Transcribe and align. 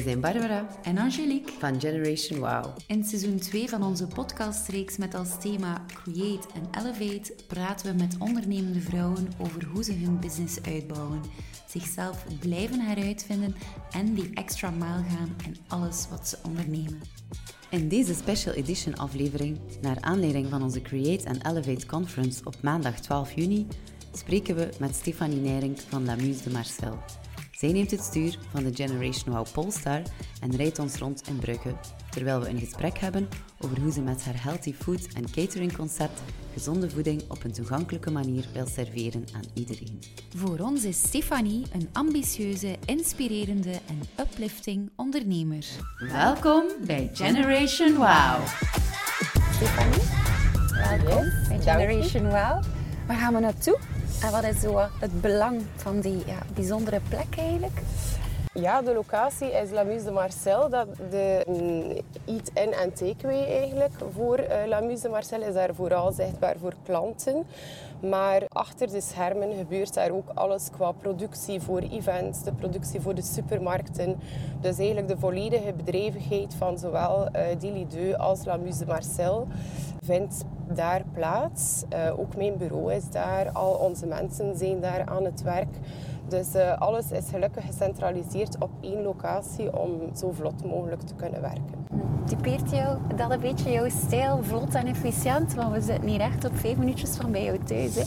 Wij 0.00 0.08
zijn 0.08 0.20
Barbara 0.20 0.66
en 0.82 0.98
Angelique 0.98 1.52
van 1.58 1.80
Generation 1.80 2.38
Wow. 2.38 2.76
In 2.86 3.04
seizoen 3.04 3.38
2 3.38 3.68
van 3.68 3.82
onze 3.82 4.06
podcastreeks 4.06 4.96
met 4.96 5.14
als 5.14 5.40
thema 5.40 5.84
Create 5.86 6.48
and 6.54 6.76
Elevate 6.76 7.34
praten 7.46 7.86
we 7.86 8.02
met 8.02 8.16
ondernemende 8.18 8.80
vrouwen 8.80 9.28
over 9.38 9.64
hoe 9.64 9.84
ze 9.84 9.92
hun 9.92 10.18
business 10.20 10.62
uitbouwen, 10.62 11.20
zichzelf 11.66 12.24
blijven 12.38 12.80
heruitvinden 12.80 13.54
en 13.90 14.14
die 14.14 14.30
extra 14.34 14.70
mile 14.70 15.04
gaan 15.08 15.36
in 15.44 15.56
alles 15.68 16.06
wat 16.10 16.28
ze 16.28 16.38
ondernemen. 16.42 17.00
In 17.70 17.88
deze 17.88 18.14
special 18.14 18.54
edition 18.54 18.96
aflevering, 18.96 19.58
naar 19.80 20.00
aanleiding 20.00 20.48
van 20.50 20.62
onze 20.62 20.82
Create 20.82 21.28
and 21.28 21.46
Elevate 21.46 21.86
conference 21.86 22.40
op 22.44 22.54
maandag 22.62 23.00
12 23.00 23.32
juni, 23.32 23.66
spreken 24.12 24.56
we 24.56 24.68
met 24.78 24.94
Stefanie 24.94 25.40
Nering 25.40 25.80
van 25.88 26.04
La 26.04 26.14
Muse 26.14 26.42
de 26.42 26.50
Marcel. 26.50 26.98
Zij 27.60 27.72
neemt 27.72 27.90
het 27.90 28.00
stuur 28.00 28.38
van 28.52 28.62
de 28.62 28.74
Generation 28.74 29.34
Wow 29.34 29.46
Polestar 29.52 30.02
en 30.40 30.56
rijdt 30.56 30.78
ons 30.78 30.96
rond 30.96 31.22
in 31.28 31.38
Brugge, 31.38 31.74
terwijl 32.10 32.40
we 32.40 32.48
een 32.48 32.58
gesprek 32.58 32.98
hebben 32.98 33.28
over 33.58 33.80
hoe 33.80 33.92
ze 33.92 34.00
met 34.00 34.24
haar 34.24 34.42
healthy 34.42 34.74
food 34.74 35.06
en 35.14 35.30
catering 35.30 35.76
concept 35.76 36.22
gezonde 36.52 36.90
voeding 36.90 37.22
op 37.28 37.44
een 37.44 37.52
toegankelijke 37.52 38.10
manier 38.10 38.44
wil 38.52 38.66
serveren 38.66 39.24
aan 39.34 39.44
iedereen. 39.54 39.98
Voor 40.36 40.58
ons 40.58 40.84
is 40.84 41.02
Stefanie 41.02 41.66
een 41.72 41.88
ambitieuze, 41.92 42.76
inspirerende 42.84 43.72
en 43.86 44.00
uplifting 44.20 44.90
ondernemer. 44.96 45.66
Welkom 46.12 46.64
bij 46.86 47.10
Generation 47.12 47.94
Wow. 47.94 48.46
Stefanie, 49.54 50.08
welkom 50.72 51.30
bij 51.48 51.60
Generation 51.60 52.22
Wow. 52.22 52.62
Waar 53.06 53.16
gaan 53.16 53.34
we 53.34 53.40
naartoe? 53.40 53.99
En 54.22 54.30
wat 54.30 54.44
is 54.44 54.60
zo 54.60 54.78
het 55.00 55.20
belang 55.20 55.62
van 55.76 56.00
die 56.00 56.22
ja, 56.26 56.38
bijzondere 56.54 57.00
plek 57.08 57.36
eigenlijk? 57.36 57.82
Ja, 58.52 58.82
de 58.82 58.94
locatie 58.94 59.50
is 59.52 59.70
La 59.70 59.82
Muse 59.82 60.04
de 60.04 60.10
Marcel. 60.10 60.68
Dat 60.68 60.86
de 61.10 61.44
eat-in 62.26 62.72
en 62.72 62.92
takeaway 62.92 63.44
eigenlijk 63.44 63.92
voor 64.14 64.40
uh, 64.40 64.46
La 64.66 64.80
Muse 64.80 65.02
de 65.02 65.08
Marcel 65.08 65.42
is 65.42 65.54
daar 65.54 65.74
vooral 65.74 66.12
zichtbaar 66.12 66.56
voor 66.60 66.74
klanten. 66.84 67.46
Maar 68.00 68.42
achter 68.48 68.90
de 68.90 69.00
schermen 69.00 69.56
gebeurt 69.56 69.94
daar 69.94 70.10
ook 70.10 70.28
alles 70.34 70.68
qua 70.70 70.92
productie 70.92 71.60
voor 71.60 71.80
events, 71.80 72.42
de 72.42 72.52
productie 72.52 73.00
voor 73.00 73.14
de 73.14 73.22
supermarkten. 73.22 74.18
Dus 74.60 74.78
eigenlijk 74.78 75.08
de 75.08 75.18
volledige 75.18 75.72
bedrijvigheid 75.72 76.54
van 76.54 76.78
zowel 76.78 77.28
uh, 77.36 77.42
Dili 77.58 78.14
als 78.14 78.44
La 78.44 78.56
Muse 78.56 78.78
de 78.78 78.86
Marcel 78.86 79.46
vindt 80.04 80.44
daar 80.74 81.02
plaats. 81.12 81.82
Uh, 81.92 82.18
ook 82.20 82.36
mijn 82.36 82.56
bureau 82.56 82.94
is 82.94 83.10
daar, 83.10 83.50
al 83.52 83.72
onze 83.72 84.06
mensen 84.06 84.56
zijn 84.56 84.80
daar 84.80 85.06
aan 85.06 85.24
het 85.24 85.42
werk. 85.42 85.76
Dus 86.30 86.54
uh, 86.54 86.78
alles 86.78 87.10
is 87.10 87.28
gelukkig 87.30 87.66
gecentraliseerd 87.66 88.56
op 88.58 88.70
één 88.80 89.02
locatie 89.02 89.78
om 89.78 90.00
zo 90.16 90.30
vlot 90.32 90.64
mogelijk 90.64 91.02
te 91.02 91.14
kunnen 91.14 91.40
werken. 91.40 91.86
Typeert 92.26 92.70
jou 92.70 92.98
dat 93.16 93.30
een 93.30 93.40
beetje 93.40 93.70
jouw 93.70 93.88
stijl, 93.88 94.42
vlot 94.42 94.74
en 94.74 94.86
efficiënt? 94.86 95.54
Want 95.54 95.72
we 95.72 95.80
zitten 95.80 96.08
hier 96.08 96.20
echt 96.20 96.44
op 96.44 96.56
vijf 96.56 96.76
minuutjes 96.76 97.16
van 97.16 97.32
bij 97.32 97.44
jou 97.44 97.58
thuis. 97.58 97.94
Hè? 97.94 98.02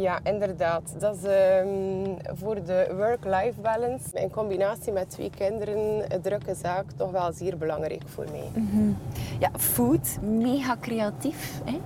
Ja, 0.00 0.20
inderdaad. 0.22 0.94
Dat 0.98 1.16
is 1.16 1.22
um, 1.24 2.16
voor 2.34 2.54
de 2.54 2.94
work-life 2.96 3.60
balance 3.60 4.10
in 4.12 4.30
combinatie 4.30 4.92
met 4.92 5.10
twee 5.10 5.30
kinderen 5.30 6.12
een 6.14 6.20
drukke 6.20 6.54
zaak 6.54 6.84
toch 6.96 7.10
wel 7.10 7.32
zeer 7.32 7.56
belangrijk 7.56 8.02
voor 8.04 8.24
mij. 8.30 8.62
Mm 8.62 8.68
-hmm. 8.70 8.96
Ja, 9.38 9.50
food, 9.56 10.18
mega 10.22 10.76
creatief. 10.80 11.60
Hè? 11.64 11.80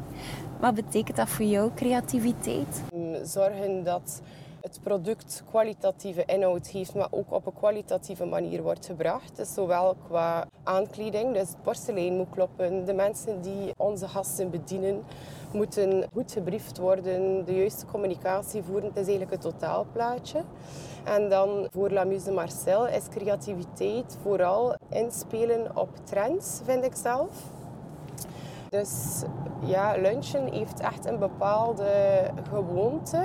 Wat 0.61 0.75
betekent 0.75 1.17
dat 1.17 1.28
voor 1.28 1.45
jou, 1.45 1.70
creativiteit? 1.75 2.83
Zorgen 3.23 3.84
dat 3.84 4.23
het 4.69 4.80
product 4.83 5.42
kwalitatieve 5.50 6.24
inhoud 6.24 6.66
heeft, 6.66 6.94
maar 6.94 7.08
ook 7.11 7.33
op 7.33 7.47
een 7.47 7.55
kwalitatieve 7.55 8.24
manier 8.24 8.62
wordt 8.62 8.86
gebracht. 8.86 9.36
Dus 9.36 9.55
zowel 9.55 9.97
qua 10.06 10.47
aankleding, 10.64 11.33
dus 11.33 11.48
het 11.48 11.62
porselein 11.62 12.16
moet 12.16 12.30
kloppen, 12.30 12.84
de 12.84 12.92
mensen 12.92 13.41
die 13.42 13.72
onze 13.77 14.08
gasten 14.08 14.50
bedienen 14.50 15.05
moeten 15.52 16.05
goed 16.12 16.33
gebriefd 16.33 16.79
worden, 16.79 17.45
de 17.45 17.55
juiste 17.55 17.86
communicatie 17.86 18.62
voeren. 18.62 18.89
Het 18.89 18.96
is 18.96 19.06
eigenlijk 19.06 19.30
het 19.30 19.40
totaalplaatje. 19.40 20.42
En 21.05 21.29
dan 21.29 21.68
voor 21.70 21.90
La 21.90 22.05
Muse 22.05 22.33
Marcel 22.33 22.86
is 22.86 23.08
creativiteit 23.08 24.18
vooral 24.23 24.74
inspelen 24.90 25.77
op 25.77 25.89
trends, 26.05 26.61
vind 26.64 26.85
ik 26.85 26.95
zelf. 26.95 27.56
Dus 28.68 29.23
ja, 29.61 29.95
lunchen 29.96 30.52
heeft 30.52 30.80
echt 30.80 31.06
een 31.06 31.18
bepaalde 31.18 31.90
gewoonte. 32.51 33.24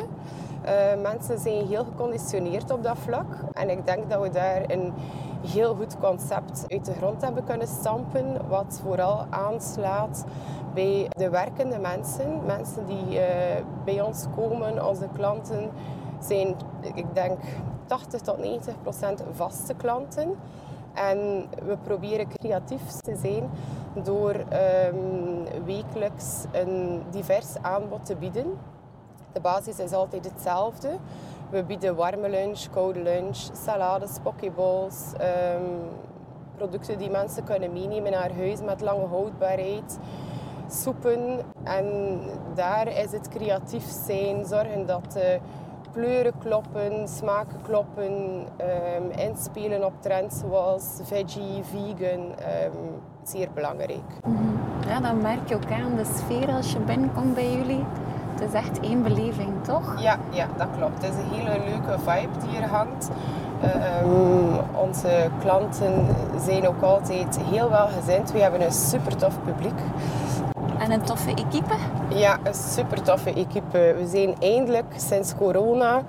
Uh, 0.66 1.02
mensen 1.02 1.40
zijn 1.40 1.68
heel 1.68 1.84
geconditioneerd 1.84 2.72
op 2.72 2.84
dat 2.84 2.98
vlak. 2.98 3.26
En 3.54 3.70
ik 3.70 3.86
denk 3.86 4.09
dat 4.09 4.22
we 4.22 4.30
daar 4.30 4.64
een 4.68 4.94
heel 5.48 5.76
goed 5.76 5.98
concept 6.00 6.66
uit 6.68 6.86
de 6.86 6.94
grond 6.94 7.22
hebben 7.22 7.44
kunnen 7.44 7.68
stampen. 7.68 8.48
Wat 8.48 8.80
vooral 8.84 9.26
aanslaat 9.30 10.26
bij 10.74 11.08
de 11.09 11.30
werkende 11.30 11.80
mensen. 11.80 12.46
Mensen 12.46 12.86
die 12.86 13.16
uh, 13.16 13.25
bij 13.86 14.02
ons 14.02 14.25
komen, 14.36 14.88
onze 14.88 15.08
klanten, 15.14 15.70
zijn, 16.20 16.56
ik 16.94 17.06
denk, 17.14 17.40
80 17.86 18.22
tot 18.22 18.38
90 18.38 18.81
procent 18.81 19.24
vaste 19.31 19.74
klanten. 19.74 20.36
En 20.94 21.46
we 21.66 21.78
proberen 21.84 22.28
creatief 22.28 22.92
te 22.92 23.16
zijn 23.16 23.50
door 24.04 24.36
um, 24.36 25.44
wekelijks 25.66 26.44
een 26.52 27.02
divers 27.09 27.56
aanbod 27.62 28.06
te 28.06 28.16
bieden. 28.16 28.58
De 29.31 29.42
basis 29.42 29.80
is 29.80 29.94
altijd 29.94 30.26
hetzelfde. 30.26 30.90
We 31.50 31.64
bieden 31.64 31.96
warme 31.96 32.30
lunch, 32.30 32.70
koude 32.72 33.00
lunch, 33.02 33.38
salades, 33.66 34.18
pokeballs, 34.24 35.12
um, 35.56 35.90
producten 36.56 36.98
die 36.98 37.10
mensen 37.10 37.44
kunnen 37.44 37.74
meenemen 37.74 38.12
naar 38.12 38.36
huis 38.36 38.62
met 38.62 38.81
lange 38.81 39.06
houdbaarheid, 39.06 39.98
soepen. 40.70 41.40
En 41.64 42.20
daar 42.56 42.88
is 42.88 43.12
het 43.12 43.28
creatief 43.30 43.86
zijn, 44.06 44.46
zorgen 44.46 44.86
dat 44.86 45.12
de 45.12 45.40
kleuren 45.94 46.34
kloppen, 46.40 47.08
smaken 47.08 47.62
kloppen, 47.62 48.14
um, 48.62 49.09
inspelen 49.16 49.86
op 49.86 49.94
trends 50.00 50.40
zoals 50.40 51.00
veggie, 51.04 51.64
vegan, 51.64 52.22
um, 52.22 53.02
zeer 53.24 53.48
belangrijk. 53.54 54.09
Mm 54.26 54.36
-hmm. 54.36 54.59
Ja, 54.88 55.00
dan 55.00 55.22
merk 55.22 55.50
je 55.50 55.56
ook 55.56 55.72
aan 55.72 55.96
de 55.96 56.06
sfeer 56.16 56.50
als 56.50 56.72
je 56.72 56.80
binnenkomt 56.80 57.34
bij 57.34 57.54
jullie. 57.54 57.86
Het 58.34 58.42
is 58.42 58.54
echt 58.54 58.80
één 58.80 59.04
beleving, 59.04 59.64
toch? 59.64 60.02
Ja, 60.02 60.18
ja, 60.31 60.48
dat 60.58 60.68
klopt. 60.78 61.04
Het 61.04 61.14
is 61.14 61.20
een 61.20 61.40
hele 61.40 61.59
leuke 61.70 62.00
vibe 62.00 62.40
die 62.40 62.50
hier 62.50 62.68
hangt. 62.68 63.10
Um, 64.04 64.58
onze 64.75 65.30
klanten 65.40 66.06
zijn 66.40 66.68
ook 66.68 66.81
altijd 66.81 67.40
heel 67.42 67.70
welgezind. 67.70 68.31
We 68.31 68.40
hebben 68.40 68.62
een 68.62 68.72
super 68.72 69.18
tof 69.18 69.44
publiek. 69.44 69.80
En 70.84 70.92
een 70.92 71.02
toffe 71.02 71.30
equipe? 71.30 71.74
Ja, 72.10 72.38
een 72.44 72.54
super 72.54 73.02
toffe 73.02 73.34
equipe. 73.34 73.96
We 73.98 74.08
zijn 74.08 74.36
eindelijk 74.40 74.86
sinds 74.96 75.36
corona 75.36 76.02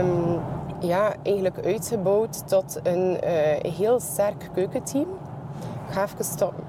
um, 0.00 0.40
ja, 0.78 1.12
eigenlijk 1.22 1.64
uitgebouwd 1.64 2.48
tot 2.48 2.80
een 2.82 3.18
uh, 3.24 3.72
heel 3.72 4.00
sterk 4.00 4.50
keukenteam. 4.54 5.06
Ik 5.88 5.94
ga 5.94 6.02
even 6.02 6.24
stoppen. 6.24 6.64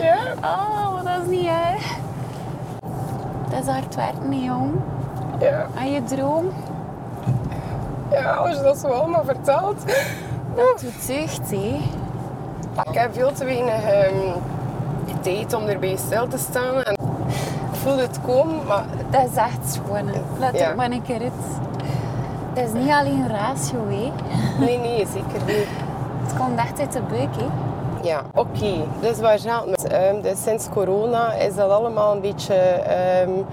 Ja. 0.00 0.16
Oh, 0.44 1.04
dat 1.04 1.22
is 1.22 1.28
niet 1.28 1.46
erg. 1.46 1.96
Dat 3.50 3.60
is 3.60 3.66
hard 3.66 3.94
werken, 3.94 4.42
jong. 4.42 4.72
Ja. 5.40 5.66
En 5.74 5.90
je 5.90 6.02
droom? 6.04 6.50
Ja, 8.10 8.30
als 8.32 8.56
je 8.56 8.62
dat 8.62 8.78
zo 8.78 8.86
allemaal 8.86 9.24
vertelt. 9.24 9.84
Dat 10.56 10.80
doet 10.80 11.02
zucht, 11.02 11.50
hè. 11.50 11.80
Ik 12.90 12.98
heb 12.98 13.14
veel 13.14 13.32
te 13.32 13.44
weinig 13.44 14.10
um, 14.10 14.32
tijd 15.20 15.54
om 15.54 15.66
erbij 15.66 15.96
stil 15.96 16.28
te 16.28 16.38
staan. 16.38 16.82
En 16.82 16.92
ik 16.92 17.78
voel 17.78 17.96
het 17.96 18.18
komen, 18.26 18.66
maar... 18.66 18.84
Dat 19.10 19.26
is 19.30 19.36
echt 19.36 19.72
schoon. 19.72 20.10
Laat 20.38 20.58
ja. 20.58 20.74
maar 20.74 20.90
een 20.90 21.02
keer 21.02 21.20
het. 21.20 21.32
Het 22.54 22.66
is 22.66 22.72
niet 22.72 22.90
alleen 22.90 23.28
ratio, 23.28 23.78
hè. 23.88 24.12
Nee, 24.64 24.78
nee, 24.78 25.06
zeker 25.06 25.44
niet. 25.46 25.66
Het 26.22 26.36
komt 26.38 26.58
echt 26.58 26.80
uit 26.80 26.92
de 26.92 27.00
buik, 27.00 27.36
hè. 27.36 27.46
Ja, 28.08 28.22
oké. 28.34 28.48
Okay. 28.48 28.84
Dus 29.00 29.18
waar 29.18 29.38
gaat 29.38 29.64
het? 29.66 29.92
Um, 29.92 30.20
dus 30.20 30.42
sinds 30.42 30.68
corona 30.68 31.32
is 31.32 31.54
dat 31.54 31.70
allemaal 31.70 32.12
een 32.14 32.20
beetje... 32.20 32.82
Um, 33.26 33.46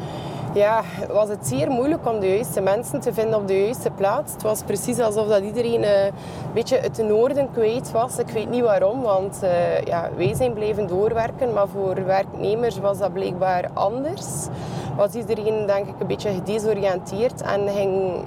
ja, 0.53 0.83
was 1.11 1.29
het 1.29 1.47
zeer 1.47 1.69
moeilijk 1.71 2.07
om 2.07 2.19
de 2.19 2.27
juiste 2.27 2.61
mensen 2.61 2.99
te 2.99 3.13
vinden 3.13 3.39
op 3.39 3.47
de 3.47 3.63
juiste 3.63 3.91
plaats. 3.91 4.33
Het 4.33 4.41
was 4.41 4.63
precies 4.63 4.99
alsof 4.99 5.27
dat 5.27 5.41
iedereen 5.41 5.81
uh, 5.81 6.05
een 6.05 6.11
beetje 6.53 6.77
het 6.77 6.97
noorden 6.97 7.51
kwijt 7.51 7.91
was. 7.91 8.17
Ik 8.17 8.29
weet 8.29 8.49
niet 8.49 8.63
waarom, 8.63 9.01
want 9.01 9.39
uh, 9.43 9.81
ja, 9.81 10.09
wij 10.15 10.33
zijn 10.35 10.53
blijven 10.53 10.87
doorwerken. 10.87 11.53
Maar 11.53 11.67
voor 11.67 12.05
werknemers 12.05 12.79
was 12.79 12.97
dat 12.97 13.13
blijkbaar 13.13 13.69
anders. 13.73 14.47
Was 14.95 15.13
iedereen 15.13 15.65
denk 15.65 15.87
ik 15.87 15.99
een 15.99 16.07
beetje 16.07 16.33
gedesoriënteerd 16.33 17.41
en 17.41 17.69
ging, 17.69 18.23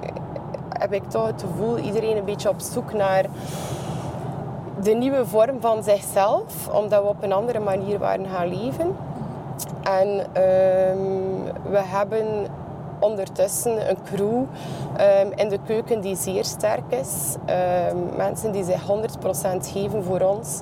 heb 0.69 0.93
ik 0.93 1.11
toch 1.11 1.27
het 1.27 1.41
gevoel, 1.43 1.79
iedereen 1.79 2.17
een 2.17 2.25
beetje 2.25 2.49
op 2.49 2.61
zoek 2.61 2.93
naar 2.93 3.25
de 4.83 4.93
nieuwe 4.93 5.27
vorm 5.27 5.61
van 5.61 5.83
zichzelf, 5.83 6.69
omdat 6.73 7.03
we 7.03 7.09
op 7.09 7.23
een 7.23 7.33
andere 7.33 7.61
manier 7.61 7.99
waren 7.99 8.27
gaan 8.27 8.49
leven. 8.49 8.97
En 9.83 10.09
um, 10.09 11.43
we 11.71 11.79
hebben 11.79 12.47
ondertussen 13.03 13.89
een 13.89 13.97
crew 14.05 14.43
ehm, 14.97 15.27
in 15.35 15.49
de 15.49 15.59
keuken 15.67 16.01
die 16.01 16.17
zeer 16.17 16.45
sterk 16.45 16.93
is. 16.93 17.37
Ehm, 17.47 17.97
mensen 18.17 18.53
die 18.53 18.65
zich 18.65 18.87
100% 18.87 19.67
geven 19.67 20.05
voor 20.05 20.21
ons. 20.21 20.61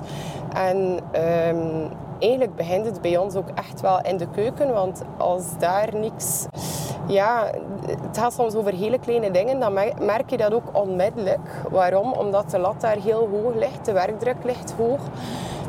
En 0.53 0.99
ehm, 1.11 1.87
eigenlijk 2.19 2.55
begint 2.55 2.85
het 2.85 3.01
bij 3.01 3.17
ons 3.17 3.35
ook 3.35 3.49
echt 3.55 3.81
wel 3.81 4.01
in 4.01 4.17
de 4.17 4.27
keuken. 4.27 4.73
Want 4.73 5.01
als 5.17 5.43
daar 5.59 5.89
niks... 5.95 6.45
Ja, 7.07 7.51
het 7.87 8.17
gaat 8.17 8.33
soms 8.33 8.55
over 8.55 8.73
hele 8.73 8.99
kleine 8.99 9.31
dingen. 9.31 9.59
Dan 9.59 9.73
merk 9.99 10.29
je 10.29 10.37
dat 10.37 10.53
ook 10.53 10.69
onmiddellijk. 10.71 11.39
Waarom? 11.69 12.13
Omdat 12.13 12.51
de 12.51 12.59
lat 12.59 12.81
daar 12.81 12.97
heel 12.97 13.29
hoog 13.31 13.55
ligt. 13.55 13.85
De 13.85 13.91
werkdruk 13.91 14.43
ligt 14.43 14.73
hoog. 14.77 14.99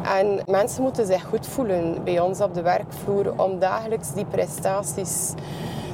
En 0.03 0.43
mensen 0.47 0.83
moeten 0.83 1.07
zich 1.07 1.25
goed 1.25 1.47
voelen 1.47 2.05
bij 2.05 2.21
ons 2.21 2.41
op 2.41 2.55
de 2.55 2.63
werkvloer 2.63 3.33
om 3.37 3.59
dagelijks 3.59 4.15
die 4.15 4.25
prestaties 4.25 5.33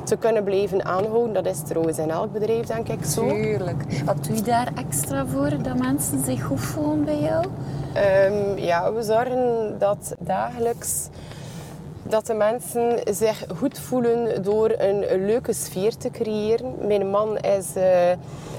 te 0.04 0.16
kunnen 0.16 0.44
blijven 0.44 0.84
aanhouden. 0.84 1.32
Dat 1.32 1.46
is 1.46 1.62
trouwens 1.62 1.98
in 1.98 2.10
elk 2.10 2.32
bedrijf, 2.32 2.66
denk 2.66 2.88
ik 2.88 3.04
zo. 3.04 3.28
Tuurlijk. 3.28 4.02
Wat 4.04 4.24
doe 4.24 4.36
je 4.36 4.42
daar 4.42 4.72
extra 4.74 5.26
voor 5.26 5.62
dat 5.62 5.78
mensen 5.78 6.24
zich 6.24 6.44
goed 6.44 6.60
voelen 6.60 7.04
bij 7.04 7.20
jou? 7.20 7.44
Um, 7.44 8.58
ja, 8.58 8.92
we 8.92 9.02
zorgen 9.02 9.76
dat 9.78 10.14
dagelijks 10.18 11.08
dat 12.08 12.26
de 12.26 12.34
mensen 12.34 12.98
zich 13.14 13.44
goed 13.56 13.78
voelen 13.78 14.42
door 14.42 14.74
een, 14.78 15.24
leuke 15.26 15.52
sfeer 15.52 15.96
te 15.96 16.10
creëren. 16.10 16.74
Mijn 16.86 17.10
man 17.10 17.38
is 17.38 17.76
uh, 17.76 17.84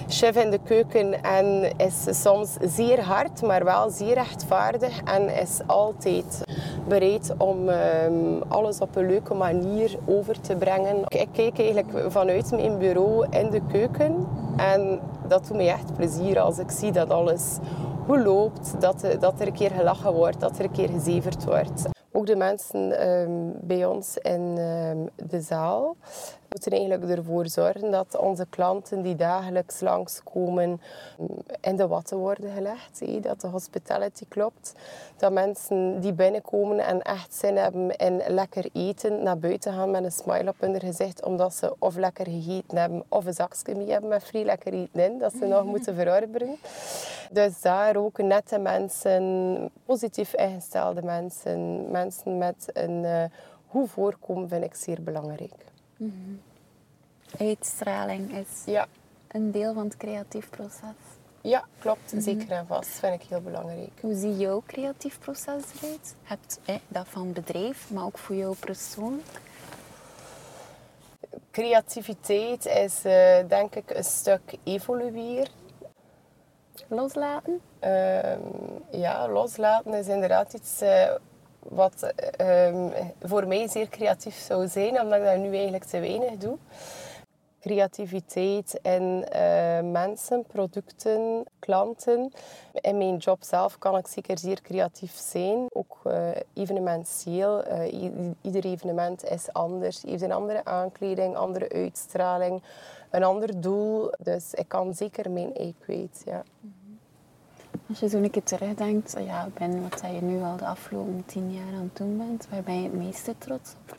chef 0.07 0.35
in 0.35 0.51
de 0.51 0.59
keuken 0.63 1.23
en 1.23 1.71
is 1.77 2.21
soms 2.21 2.57
zeer 2.61 3.01
hard, 3.01 3.41
maar 3.41 3.63
wel 3.63 3.89
zeer 3.89 4.13
rechtvaardig 4.13 5.03
en 5.03 5.29
is 5.41 5.59
altijd 5.65 6.43
bereid 6.87 7.33
om 7.37 7.69
um, 7.69 8.41
alles 8.47 8.79
op 8.79 8.95
een 8.95 9.07
leuke 9.07 9.33
manier 9.33 9.97
over 10.05 10.41
te 10.41 10.55
brengen. 10.55 10.95
Ik 11.07 11.27
kijk 11.31 11.59
eigenlijk 11.59 11.89
vanuit 12.07 12.51
mijn 12.51 12.77
bureau 12.77 13.27
in 13.29 13.49
de 13.49 13.61
keuken 13.71 14.27
en 14.57 14.99
dat 15.27 15.47
doet 15.47 15.57
me 15.57 15.69
echt 15.69 15.95
plezier 15.95 16.39
als 16.39 16.57
ik 16.57 16.71
zie 16.71 16.91
dat 16.91 17.09
alles 17.09 17.57
goed 18.05 18.19
loopt, 18.19 18.73
dat, 18.79 19.05
dat 19.19 19.39
er 19.39 19.47
een 19.47 19.53
keer 19.53 19.71
gelachen 19.71 20.13
wordt, 20.13 20.39
dat 20.39 20.57
er 20.57 20.63
een 20.63 20.71
keer 20.71 20.89
gezeverd 20.89 21.45
wordt. 21.45 21.98
Ook 22.11 22.25
de 22.25 22.35
mensen 22.35 23.09
um, 23.09 23.53
bij 23.61 23.85
ons 23.85 24.17
in 24.17 24.57
um, 24.57 25.09
de 25.29 25.41
zaal 25.41 25.95
moeten 26.49 26.71
eigenlijk 26.71 27.17
ervoor 27.17 27.47
zorgen 27.47 27.91
dat 27.91 28.17
onze 28.17 28.45
klanten 28.49 29.01
die 29.01 29.15
dagelijks 29.15 29.79
langskomen 29.79 30.81
in 31.61 31.75
de 31.75 31.87
watten 31.87 32.17
worden 32.17 32.51
gelegd. 32.51 33.23
Dat 33.23 33.41
de 33.41 33.47
hospitality 33.47 34.25
klopt. 34.27 34.73
Dat 35.17 35.31
mensen 35.31 35.99
die 35.99 36.13
binnenkomen 36.13 36.79
en 36.79 37.01
echt 37.01 37.33
zin 37.33 37.57
hebben 37.57 37.95
in 37.95 38.21
lekker 38.27 38.69
eten 38.73 39.23
naar 39.23 39.37
buiten 39.37 39.73
gaan 39.73 39.91
met 39.91 40.03
een 40.03 40.11
smile 40.11 40.49
op 40.49 40.59
hun 40.59 40.79
gezicht. 40.79 41.25
Omdat 41.25 41.53
ze 41.53 41.75
of 41.79 41.95
lekker 41.95 42.25
gegeten 42.25 42.77
hebben 42.77 43.03
of 43.09 43.25
een 43.25 43.33
zakje 43.33 43.75
mee 43.75 43.91
hebben 43.91 44.09
met 44.09 44.23
vrij 44.23 44.43
lekker 44.43 44.73
eten 44.73 45.03
in. 45.03 45.17
Dat 45.17 45.33
ze 45.39 45.45
nog 45.45 45.63
moeten 45.73 45.95
verorberen. 45.95 46.55
Dus 47.31 47.61
daar 47.61 47.95
ook 47.95 48.17
nette 48.17 48.57
mensen, 48.57 49.71
positief 49.85 50.33
ingestelde 50.33 51.01
mensen, 51.03 51.91
mensen 51.91 52.37
met 52.37 52.69
een 52.73 53.03
uh, 53.03 53.23
goed 53.67 53.89
voorkomen 53.89 54.49
vind 54.49 54.63
ik 54.63 54.75
zeer 54.75 55.03
belangrijk. 55.03 55.68
Mm 55.99 56.13
-hmm. 56.15 56.41
Uitstraling 57.37 58.31
is 58.31 58.63
ja. 58.65 58.87
een 59.27 59.51
deel 59.51 59.73
van 59.73 59.83
het 59.83 59.97
creatief 59.97 60.49
proces. 60.49 60.95
Ja, 61.41 61.65
klopt. 61.79 62.13
Mhm. 62.13 62.21
Zeker 62.21 62.51
en 62.51 62.67
vast. 62.67 62.89
vind 62.89 63.21
ik 63.21 63.29
heel 63.29 63.41
belangrijk. 63.41 63.91
Hoe 64.01 64.15
ziet 64.15 64.39
jouw 64.39 64.63
creatief 64.67 65.19
proces 65.19 65.63
eruit? 65.81 66.15
Je 66.21 66.27
hebt 66.27 66.59
eh, 66.65 66.75
dat 66.87 67.07
van 67.07 67.25
het 67.25 67.33
bedrijf, 67.33 67.91
maar 67.91 68.03
ook 68.03 68.17
voor 68.17 68.35
jou 68.35 68.55
persoonlijk? 68.55 69.41
Creativiteit 71.51 72.65
is 72.65 73.05
uh, 73.05 73.37
denk 73.47 73.75
ik 73.75 73.89
een 73.89 74.03
stuk 74.03 74.57
evolueren. 74.63 75.51
Loslaten? 76.87 77.61
Uh, 77.83 78.35
ja, 78.91 79.29
loslaten 79.29 79.93
is 79.93 80.07
inderdaad 80.07 80.53
iets 80.53 80.81
uh, 80.81 81.11
wat 81.59 82.13
um, 82.41 82.91
voor 83.21 83.47
mij 83.47 83.67
zeer 83.67 83.89
creatief 83.89 84.35
zou 84.35 84.67
zijn, 84.67 85.01
omdat 85.01 85.19
ik 85.19 85.25
dat 85.25 85.37
nu 85.37 85.53
eigenlijk 85.53 85.83
te 85.83 85.99
weinig 85.99 86.37
doe 86.37 86.57
creativiteit 87.61 88.79
in 88.81 89.25
uh, 89.35 89.91
mensen, 89.91 90.43
producten, 90.47 91.43
klanten. 91.59 92.31
In 92.73 92.97
mijn 92.97 93.17
job 93.17 93.43
zelf 93.43 93.77
kan 93.77 93.97
ik 93.97 94.07
zeker 94.07 94.37
zeer 94.37 94.61
creatief 94.61 95.13
zijn. 95.15 95.65
Ook 95.69 95.97
uh, 96.07 96.29
evenementieel. 96.53 97.67
Uh, 97.67 98.33
ieder 98.41 98.65
evenement 98.65 99.23
is 99.23 99.53
anders. 99.53 100.01
Heeft 100.01 100.21
een 100.21 100.31
andere 100.31 100.65
aankleding, 100.65 101.35
andere 101.35 101.69
uitstraling, 101.69 102.63
een 103.11 103.23
ander 103.23 103.61
doel. 103.61 104.11
Dus 104.19 104.53
ik 104.53 104.67
kan 104.67 104.93
zeker 104.93 105.31
mijn 105.31 105.55
ei 105.55 105.75
kwijt. 105.79 106.21
Ja. 106.25 106.43
Als 107.89 107.99
je 107.99 108.09
zo 108.09 108.17
een 108.17 108.29
keer 108.29 108.43
terugdenkt, 108.43 109.15
ja, 109.19 109.49
ben 109.53 109.89
wat 109.89 110.01
je 110.01 110.21
nu 110.21 110.43
al 110.43 110.57
de 110.57 110.65
afgelopen 110.65 111.23
tien 111.25 111.53
jaar 111.53 111.73
aan 111.73 111.83
het 111.83 111.97
doen 111.97 112.17
bent, 112.17 112.47
waar 112.49 112.63
ben 112.63 112.75
je 112.81 112.83
het 112.83 112.93
meeste 112.93 113.37
trots 113.37 113.73
op? 113.73 113.97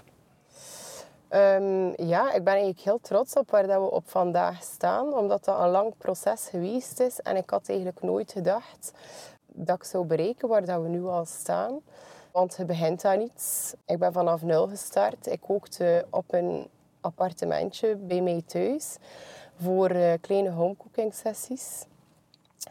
Um, 1.37 2.07
ja, 2.07 2.33
ik 2.33 2.45
ben 2.45 2.53
eigenlijk 2.53 2.81
heel 2.81 2.99
trots 3.01 3.35
op 3.35 3.51
waar 3.51 3.67
dat 3.67 3.81
we 3.81 3.91
op 3.91 4.09
vandaag 4.09 4.63
staan, 4.63 5.15
omdat 5.15 5.45
dat 5.45 5.59
een 5.59 5.71
lang 5.71 5.95
proces 5.99 6.49
geweest 6.51 7.01
is. 7.01 7.21
En 7.21 7.37
ik 7.37 7.51
had 7.51 7.69
eigenlijk 7.69 8.03
nooit 8.03 8.33
gedacht 8.33 8.93
dat 9.47 9.77
ik 9.77 9.85
zou 9.85 10.05
bereiken 10.05 10.49
waar 10.49 10.65
dat 10.65 10.83
we 10.83 10.89
nu 10.89 11.05
al 11.05 11.25
staan. 11.25 11.81
Want 12.33 12.57
het 12.57 12.67
begint 12.67 13.05
aan 13.05 13.21
iets. 13.21 13.75
Ik 13.87 13.99
ben 13.99 14.13
vanaf 14.13 14.43
nul 14.43 14.69
gestart. 14.69 15.27
Ik 15.27 15.41
kookte 15.41 16.07
op 16.11 16.33
een 16.33 16.69
appartementje 17.01 17.97
bij 17.97 18.21
mij 18.21 18.43
thuis 18.47 18.97
voor 19.57 19.91
uh, 19.91 20.13
kleine 20.21 20.51
homecooking 20.51 21.15
sessies. 21.15 21.85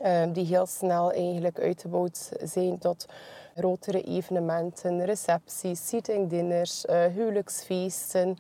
Um, 0.06 0.34
die 0.34 0.46
heel 0.46 0.66
snel 0.66 1.12
eigenlijk 1.12 1.60
uitgebouwd 1.60 2.32
zijn 2.44 2.78
tot 2.78 3.06
grotere 3.56 4.02
evenementen, 4.02 5.06
recepties, 5.06 5.88
seating 5.88 6.30
dinners, 6.30 6.86
uh, 6.86 7.06
huwelijksfeesten. 7.06 8.38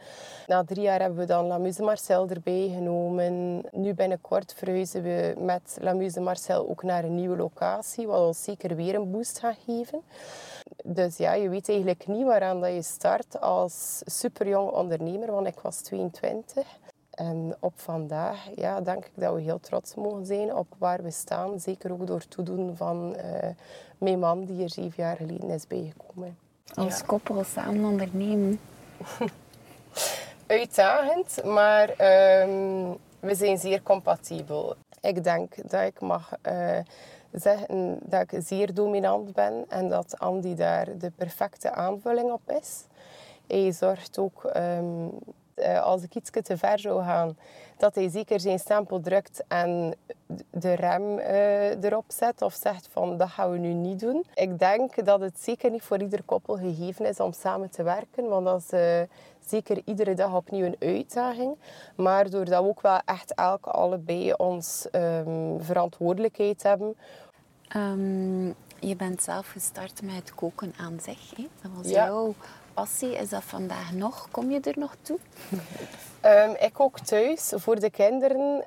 Na 0.48 0.64
drie 0.64 0.82
jaar 0.82 1.00
hebben 1.00 1.20
we 1.20 1.26
dan 1.26 1.46
La 1.46 1.58
Muse 1.58 1.84
Marcel 1.84 2.30
erbij 2.30 2.72
genomen. 2.74 3.64
Nu 3.72 3.94
binnenkort 3.94 4.54
verhuizen 4.54 5.04
we 5.04 5.36
met 5.38 5.78
La 5.82 5.94
Muse 5.94 6.20
Marcel 6.20 6.70
ook 6.70 6.84
naar 6.84 7.04
een 7.04 7.16
nieuwe 7.16 7.36
locatie, 7.36 8.08
wat 8.08 8.28
ons 8.28 8.44
zeker 8.44 8.76
weer 8.76 8.96
een 8.96 9.12
boost 9.12 9.40
gaat 9.40 9.58
geven. 9.66 10.02
Dus 10.84 11.18
ja, 11.18 11.34
je 11.34 11.50
weet 11.50 11.70
eigenlijk 11.70 12.08
niet 12.08 12.26
waaraan 12.26 12.62
dat 12.62 12.74
je 12.74 12.82
start 12.82 13.42
als 13.42 14.02
superjong 14.06 14.72
ondernemer, 14.72 15.32
want 15.32 15.48
ik 15.48 15.60
was 15.60 15.78
22. 15.82 16.66
En 17.20 17.56
op 17.60 17.74
vandaag 17.76 18.48
ja, 18.56 18.82
denk 18.82 19.06
ik 19.06 19.12
dat 19.16 19.34
we 19.34 19.42
heel 19.42 19.60
trots 19.60 19.96
mogen 19.96 20.26
zijn 20.26 20.56
op 20.56 20.68
waar 20.78 21.04
we 21.04 21.12
staan. 21.12 21.60
Zeker 21.60 21.92
ook 21.92 22.08
door 22.08 22.28
toedoen 22.28 22.76
van 22.76 23.16
uh, 23.18 23.50
mijn 23.98 24.20
man 24.20 24.46
die 24.46 24.64
er 24.64 24.70
zeven 24.70 25.04
jaar 25.04 25.16
geleden 25.16 25.50
is 25.50 25.68
bijgekomen. 25.68 26.38
Als 26.74 26.98
ja. 26.98 27.06
koppel 27.06 27.44
samen 27.44 27.86
ondernemen. 27.86 28.60
Uitdagend, 30.48 31.44
maar 31.44 31.90
um, 31.90 32.98
we 33.20 33.36
zijn 33.36 33.58
zeer 33.58 33.82
compatibel. 33.82 34.76
Ik 35.02 35.24
denk 35.24 35.70
dat 35.70 35.82
ik 35.82 36.02
mag 36.02 36.32
uh, 36.44 36.78
zeggen 37.32 38.00
dat 38.02 38.32
ik 38.32 38.42
zeer 38.44 38.74
dominant 38.74 39.34
ben 39.34 39.66
en 39.68 39.90
dat 39.90 40.20
Andy 40.20 40.56
daar 40.56 40.98
de 40.98 41.12
perfecte 41.16 41.72
aanvulling 41.72 42.32
op 42.32 42.52
is. 42.62 42.84
Hij 43.48 43.72
zorgt 43.72 44.18
ook 44.18 44.52
um, 44.56 45.12
uh, 45.60 45.84
als 45.84 46.04
ik 46.04 46.16
iets 46.16 46.30
te 46.30 46.58
ver 46.58 46.80
zou 46.80 47.04
gaan, 47.04 47.38
dat 47.78 47.96
hij 47.96 48.10
zeker 48.10 48.40
zijn 48.40 48.60
stempel 48.60 49.00
drukt 49.00 49.44
en 49.48 49.96
de 50.52 50.74
rem 50.74 51.20
uh, 51.20 51.84
erop 51.84 52.06
zet 52.08 52.42
of 52.42 52.54
zegt 52.54 52.88
van 52.92 53.18
dat 53.18 53.30
gaan 53.30 53.52
we 53.52 53.58
nu 53.58 53.74
niet 53.74 54.00
doen. 54.00 54.26
Ik 54.34 54.60
denk 54.60 55.06
dat 55.06 55.20
het 55.20 55.40
zeker 55.42 55.72
niet 55.72 55.82
voor 55.82 56.02
ieder 56.02 56.24
koppel 56.24 56.58
gegeven 56.58 57.06
is 57.06 57.20
om 57.20 57.34
samen 57.34 57.70
te 57.70 57.84
werken, 57.84 58.28
want 58.28 58.46
dat 58.46 58.62
is 58.62 58.72
uh, 58.74 59.02
zeker 59.48 59.82
iedere 59.86 60.14
dag 60.14 60.36
opnieuw 60.36 60.66
een 60.66 60.76
uitdaging. 60.80 61.58
Maar 61.96 62.30
doordat 62.30 62.64
we 62.64 62.70
ook 62.70 62.82
wel 62.82 63.00
echt 63.06 63.34
elk 63.34 63.66
allebei 63.66 64.34
ons 64.34 64.88
um, 64.92 65.58
verantwoordelijkheid 65.62 66.64
hebben. 66.64 66.96
Um, 67.76 68.56
je 68.80 68.96
bent 68.96 69.24
zelf 69.24 69.48
gestart 69.48 70.02
met 70.02 70.36
koken 70.36 70.74
aan 70.78 71.00
zich. 71.02 71.36
Hè? 71.36 71.48
Dat 71.62 71.72
was 71.76 71.90
ja. 71.90 72.06
jouw 72.06 72.34
Is 72.88 73.30
dat 73.30 73.44
vandaag 73.44 73.94
nog? 73.94 74.28
Kom 74.32 74.52
je 74.52 74.60
er 74.60 74.80
nog 74.80 74.96
toe? 75.02 75.20
Um, 76.26 76.56
ik 76.60 76.80
ook 76.80 77.00
thuis 77.00 77.54
voor 77.56 77.80
de 77.80 77.90
kinderen 77.90 78.66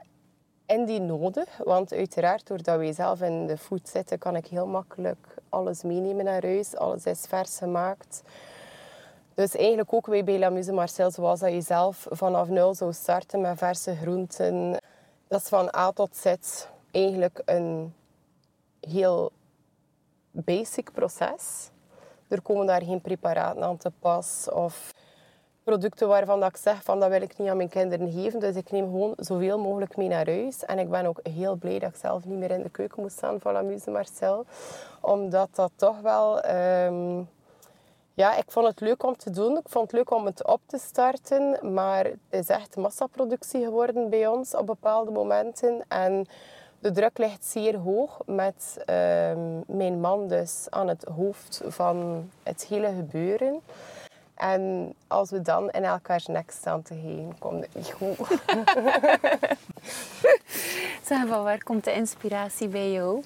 die 0.67 1.01
nodig. 1.01 1.57
Want 1.65 1.93
uiteraard, 1.93 2.47
doordat 2.47 2.79
wij 2.79 2.93
zelf 2.93 3.21
in 3.21 3.47
de 3.47 3.59
food 3.59 3.89
zitten, 3.89 4.19
kan 4.19 4.37
ik 4.37 4.47
heel 4.47 4.67
makkelijk 4.67 5.35
alles 5.49 5.83
meenemen 5.83 6.25
naar 6.25 6.43
huis. 6.43 6.77
Alles 6.77 7.05
is 7.05 7.25
vers 7.29 7.57
gemaakt. 7.57 8.23
Dus 9.35 9.57
eigenlijk 9.57 9.93
ook 9.93 10.07
wij 10.07 10.25
bij 10.25 10.39
La 10.39 10.51
Muse 10.51 10.73
Marcel, 10.73 11.11
zoals 11.11 11.41
dat 11.41 11.53
je 11.53 11.61
zelf 11.61 12.07
vanaf 12.11 12.49
nul 12.49 12.75
zou 12.75 12.93
starten 12.93 13.41
met 13.41 13.59
verse 13.59 13.97
groenten. 13.97 14.81
Dat 15.29 15.41
is 15.41 15.49
van 15.49 15.75
A 15.77 15.93
tot 15.93 16.17
Z 16.17 16.35
eigenlijk 16.91 17.43
een 17.45 17.95
heel 18.81 19.33
basic 20.31 20.93
proces. 20.93 21.71
Er 22.33 22.43
komen 22.43 22.67
daar 22.67 22.83
geen 22.83 23.01
preparaten 23.01 23.63
aan 23.63 23.77
te 23.77 23.93
pas 23.99 24.49
of 24.53 24.91
producten 25.65 26.09
waarvan 26.09 26.41
dat 26.41 26.49
ik 26.49 26.57
zeg 26.57 26.83
van 26.83 27.01
dat 27.01 27.11
wil 27.11 27.23
ik 27.23 27.39
niet 27.39 27.49
aan 27.49 27.57
mijn 27.57 27.69
kinderen 27.69 28.13
geven. 28.13 28.41
Dus 28.41 28.57
ik 28.57 28.71
neem 28.71 28.85
gewoon 28.85 29.13
zoveel 29.17 29.59
mogelijk 29.59 29.97
mee 29.97 30.09
naar 30.09 30.27
huis. 30.27 30.65
En 30.65 30.79
ik 30.79 30.91
ben 30.91 31.07
ook 31.07 31.21
heel 31.23 31.55
blij 31.57 31.79
dat 31.79 31.91
ik 31.91 31.97
zelf 31.97 32.25
niet 32.25 32.39
meer 32.39 32.51
in 32.51 32.63
de 32.63 32.71
keuken 32.71 33.03
moest 33.03 33.17
staan 33.17 33.41
van 33.41 33.57
Amuse 33.57 33.91
Marcel. 33.91 34.45
Omdat 35.01 35.49
dat 35.55 35.73
toch 35.77 36.01
wel... 36.01 36.41
Ehm, 36.41 37.23
ja, 38.15 38.37
ik 38.37 38.45
vond 38.51 38.67
het 38.67 38.81
leuk 38.81 39.03
om 39.03 39.17
te 39.17 39.31
doen. 39.31 39.57
Ik 39.57 39.69
vond 39.69 39.91
het 39.91 39.93
leuk 39.93 40.11
om 40.11 40.27
het 40.27 40.47
op 40.47 40.61
te 40.67 40.79
starten. 40.79 41.75
Maar 41.75 42.05
het 42.05 42.19
is 42.31 42.49
echt 42.49 42.77
massaproductie 42.77 43.65
geworden 43.65 44.11
bij 44.11 44.27
ons 44.27 44.55
op 44.55 44.67
bepaalde 44.67 45.11
momenten. 45.11 45.85
En 45.89 46.27
de 46.83 46.91
druk 46.91 47.19
ligt 47.19 47.45
zeer 47.45 47.77
hoog 47.77 48.21
met 48.27 48.83
ehm, 48.87 49.61
mijn 49.67 50.01
man 50.01 50.29
dus 50.29 50.67
aan 50.71 50.89
het 50.89 51.05
hoofd 51.05 51.63
van 51.67 52.29
het 52.43 52.67
hele 52.69 52.93
gebeuren. 52.97 53.61
En 54.35 54.95
als 55.07 55.31
we 55.31 55.41
dan 55.41 55.71
in 55.71 55.85
elkaars 55.85 56.27
nek 56.27 56.51
staan 56.51 56.83
te 56.83 56.95
heen, 56.95 57.35
komt 57.39 57.61
het 57.65 57.75
niet 57.75 57.93
goed. 57.93 58.17
zeg, 61.09 61.27
van 61.27 61.43
waar 61.43 61.63
komt 61.63 61.85
de 61.85 61.93
inspiratie 61.93 62.69
bij 62.69 62.93
jou? 62.93 63.23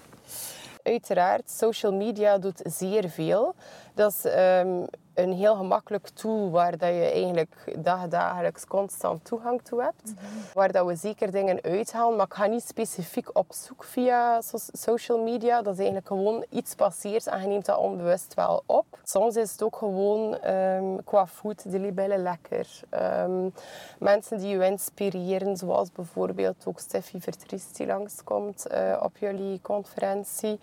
Uiteraard, 0.83 1.51
social 1.51 1.93
media 1.93 2.39
doet 2.39 2.61
zeer 2.65 3.09
veel. 3.09 3.55
Dat 3.95 4.13
is 4.13 4.25
ehm, 4.25 4.85
een 5.17 5.33
heel 5.33 5.57
gemakkelijk 5.57 6.09
tool 6.09 6.51
waar 6.51 6.79
dat 6.79 6.89
je 6.89 7.11
eigenlijk 7.11 7.75
dagelijks 8.09 8.67
constant 8.67 9.25
toegang 9.25 9.63
toe 9.63 9.83
hebt. 9.83 10.05
Mhm. 10.05 10.25
Waar 10.55 10.73
dat 10.73 10.87
we 10.87 10.95
zeker 10.97 11.31
dingen 11.31 11.63
uithalen, 11.63 12.17
maar 12.17 12.27
ik 12.27 12.35
ga 12.35 12.47
niet 12.47 12.67
specifiek 12.67 13.29
op 13.33 13.47
zoek 13.49 13.85
via 13.85 14.41
social 14.73 15.23
media. 15.23 15.63
Dat 15.63 15.73
is 15.73 15.79
eigenlijk 15.79 16.07
gewoon 16.07 16.45
iets 16.51 16.75
passeert 16.75 17.27
en 17.27 17.41
je 17.41 17.47
neemt 17.47 17.65
dat 17.67 17.79
onbewust 17.79 18.35
wel 18.35 18.63
op. 18.67 18.99
Soms 19.05 19.37
is 19.37 19.53
het 19.53 19.63
ook 19.63 19.77
gewoon 19.77 20.51
um, 20.51 21.05
qua 21.05 21.27
food 21.27 21.71
de 21.71 21.79
libellen 21.79 22.23
lekker. 22.23 22.81
Um, 23.25 23.53
mensen 23.99 24.39
die 24.39 24.57
je 24.57 24.65
inspireren, 24.65 25.57
zoals 25.57 25.93
bijvoorbeeld 25.93 26.65
ook 26.67 26.79
Steffi 26.79 27.21
Vertries 27.21 27.73
die 27.73 27.87
langskomt 27.87 28.67
uh, 28.73 29.01
op 29.03 29.17
jullie 29.17 29.61
conferentie 29.63 30.59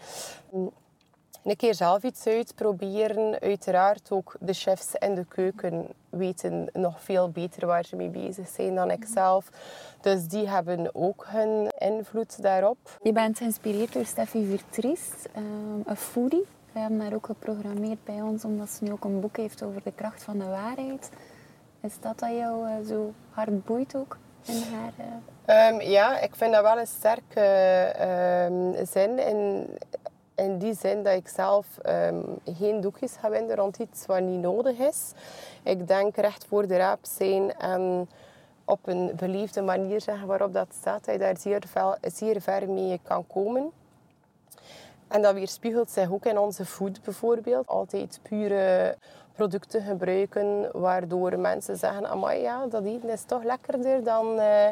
een 1.43 1.55
keer 1.55 1.75
zelf 1.75 2.03
iets 2.03 2.27
uitproberen. 2.27 3.39
Uiteraard 3.39 4.11
ook 4.11 4.35
de 4.39 4.53
chefs 4.53 4.95
in 4.95 5.15
de 5.15 5.25
keuken 5.25 5.87
weten 6.09 6.69
nog 6.73 7.01
veel 7.01 7.29
beter 7.29 7.67
waar 7.67 7.85
ze 7.85 7.95
mee 7.95 8.09
bezig 8.09 8.47
zijn 8.47 8.75
dan 8.75 8.91
ik 8.91 9.05
zelf. 9.13 9.49
Dus 10.01 10.27
die 10.27 10.49
hebben 10.49 10.95
ook 10.95 11.25
hun 11.27 11.69
invloed 11.77 12.41
daarop. 12.41 12.97
Je 13.01 13.11
bent 13.11 13.37
geïnspireerd 13.37 13.93
door 13.93 14.05
Steffi 14.05 14.45
Vertries, 14.45 15.09
ehm, 15.33 15.89
een 15.89 15.95
foodie. 15.95 16.45
We 16.71 16.79
hebben 16.79 16.99
haar 16.99 17.13
ook 17.13 17.25
geprogrammeerd 17.25 18.03
bij 18.03 18.21
ons, 18.21 18.45
omdat 18.45 18.69
ze 18.69 18.83
nu 18.83 18.91
ook 18.91 19.03
een 19.03 19.19
boek 19.19 19.37
heeft 19.37 19.63
over 19.63 19.83
de 19.83 19.91
kracht 19.95 20.23
van 20.23 20.39
de 20.39 20.45
waarheid. 20.45 21.09
Is 21.81 21.99
dat 21.99 22.19
dat 22.19 22.29
jou 22.29 22.67
uh, 22.67 22.87
zo 22.87 23.13
hard 23.29 23.65
boeit 23.65 23.95
ook 23.95 24.17
in 24.45 24.63
haar... 24.73 25.71
Uh... 25.75 25.89
ja, 25.91 26.19
ik 26.19 26.35
vind 26.35 26.53
dat 26.53 26.61
wel 26.61 26.79
een 26.79 26.87
sterke 26.87 27.41
uh, 27.99 28.85
zin. 28.85 29.19
In, 29.19 29.67
in 30.35 30.57
die 30.57 30.73
zin 30.73 31.03
dat 31.03 31.13
ik 31.13 31.27
zelf 31.27 31.77
ehm, 31.77 32.21
geen 32.45 32.81
doekjes 32.81 33.15
ga 33.19 33.29
winden 33.29 33.55
rond 33.55 33.77
iets 33.77 34.05
wat 34.05 34.21
niet 34.21 34.41
nodig 34.41 34.77
is. 34.77 35.11
Ik 35.63 35.87
denk 35.87 36.15
recht 36.15 36.45
voor 36.45 36.67
de 36.67 36.77
raap 36.77 36.99
zijn 37.01 37.55
en 37.57 38.09
op 38.65 38.79
een 38.87 39.11
beliefde 39.15 39.61
manier 39.61 40.01
zeggen 40.01 40.27
waarop 40.27 40.53
dat 40.53 40.67
staat, 40.79 41.05
dat 41.05 41.13
je 41.13 41.19
daar 41.19 41.37
zeer, 41.37 41.63
ver, 41.67 41.97
zeer 42.01 42.41
ver 42.41 42.69
mee 42.69 42.99
kan 43.03 43.27
komen. 43.27 43.71
En 45.07 45.21
dat 45.21 45.33
weerspiegelt 45.33 45.89
zich 45.89 46.11
ook 46.11 46.25
in 46.25 46.37
onze 46.37 46.65
food 46.65 47.01
bijvoorbeeld. 47.01 47.67
Altijd 47.67 48.19
pure 48.21 48.97
producten 49.35 49.81
gebruiken 49.81 50.69
waardoor 50.71 51.39
mensen 51.39 51.77
zeggen, 51.77 52.09
amai 52.09 52.41
ja, 52.41 52.65
dat 52.67 52.83
eten 52.85 53.09
is 53.09 53.23
toch 53.23 53.43
lekkerder 53.43 54.03
dan, 54.03 54.39
uh, 54.39 54.67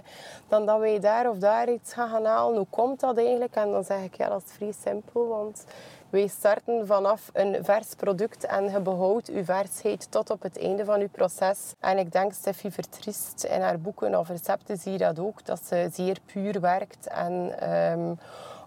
dan 0.48 0.65
dat 0.65 0.80
wij 0.80 1.00
daar 1.00 1.30
of 1.30 1.38
daar 1.38 1.70
iets 1.70 1.94
gaan 1.94 2.25
halen. 2.25 2.58
Hoe 2.58 2.68
komt 2.70 3.00
dat 3.00 3.18
eigenlijk? 3.18 3.56
En 3.56 3.72
dan 3.72 3.84
zeg 3.84 4.03
ik, 4.03 4.15
ja, 4.15 4.30
dat 4.30 4.44
is 4.46 4.51
vrij 4.51 4.74
simpel, 4.84 5.27
want 5.27 5.65
wij 6.12 6.27
starten 6.27 6.88
vanaf 6.88 7.30
een 7.34 7.65
vers 7.65 7.96
product 7.96 8.46
en 8.46 8.70
je 8.70 8.80
behoudt 8.80 9.27
je 9.27 9.44
versheid 9.44 10.12
tot 10.12 10.30
op 10.30 10.41
het 10.41 10.60
einde 10.60 10.86
van 10.86 11.00
je 11.00 11.08
proces. 11.08 11.74
En 11.80 11.98
ik 11.98 12.12
denk, 12.12 12.34
Steffi 12.34 12.72
Vertriest 12.72 13.44
in 13.44 13.62
haar 13.62 13.80
boeken 13.80 14.20
of 14.20 14.27
recepten 14.27 14.77
zie 14.77 14.91
je 14.91 14.98
dat 14.98 15.20
ook, 15.20 15.46
dat 15.46 15.65
ze 15.65 15.89
zeer 15.94 16.18
puur 16.25 16.60
werkt 16.60 17.08
en... 17.08 17.70
Um, 17.72 18.20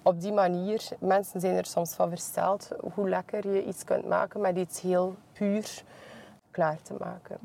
op 0.04 0.20
die 0.20 0.32
manier, 0.32 0.88
mensen 0.98 1.40
zijn 1.40 1.56
er 1.56 1.66
soms 1.66 1.94
van 1.94 2.08
versteld 2.08 2.70
hoe 2.94 3.08
lekker 3.08 3.54
je 3.54 3.64
iets 3.64 3.84
kunt 3.84 4.06
maken 4.06 4.40
met 4.40 4.56
iets 4.56 4.80
heel 4.80 5.14
puur 5.32 5.82
klaar 6.50 6.78
te 6.82 6.94
maken. 6.98 7.38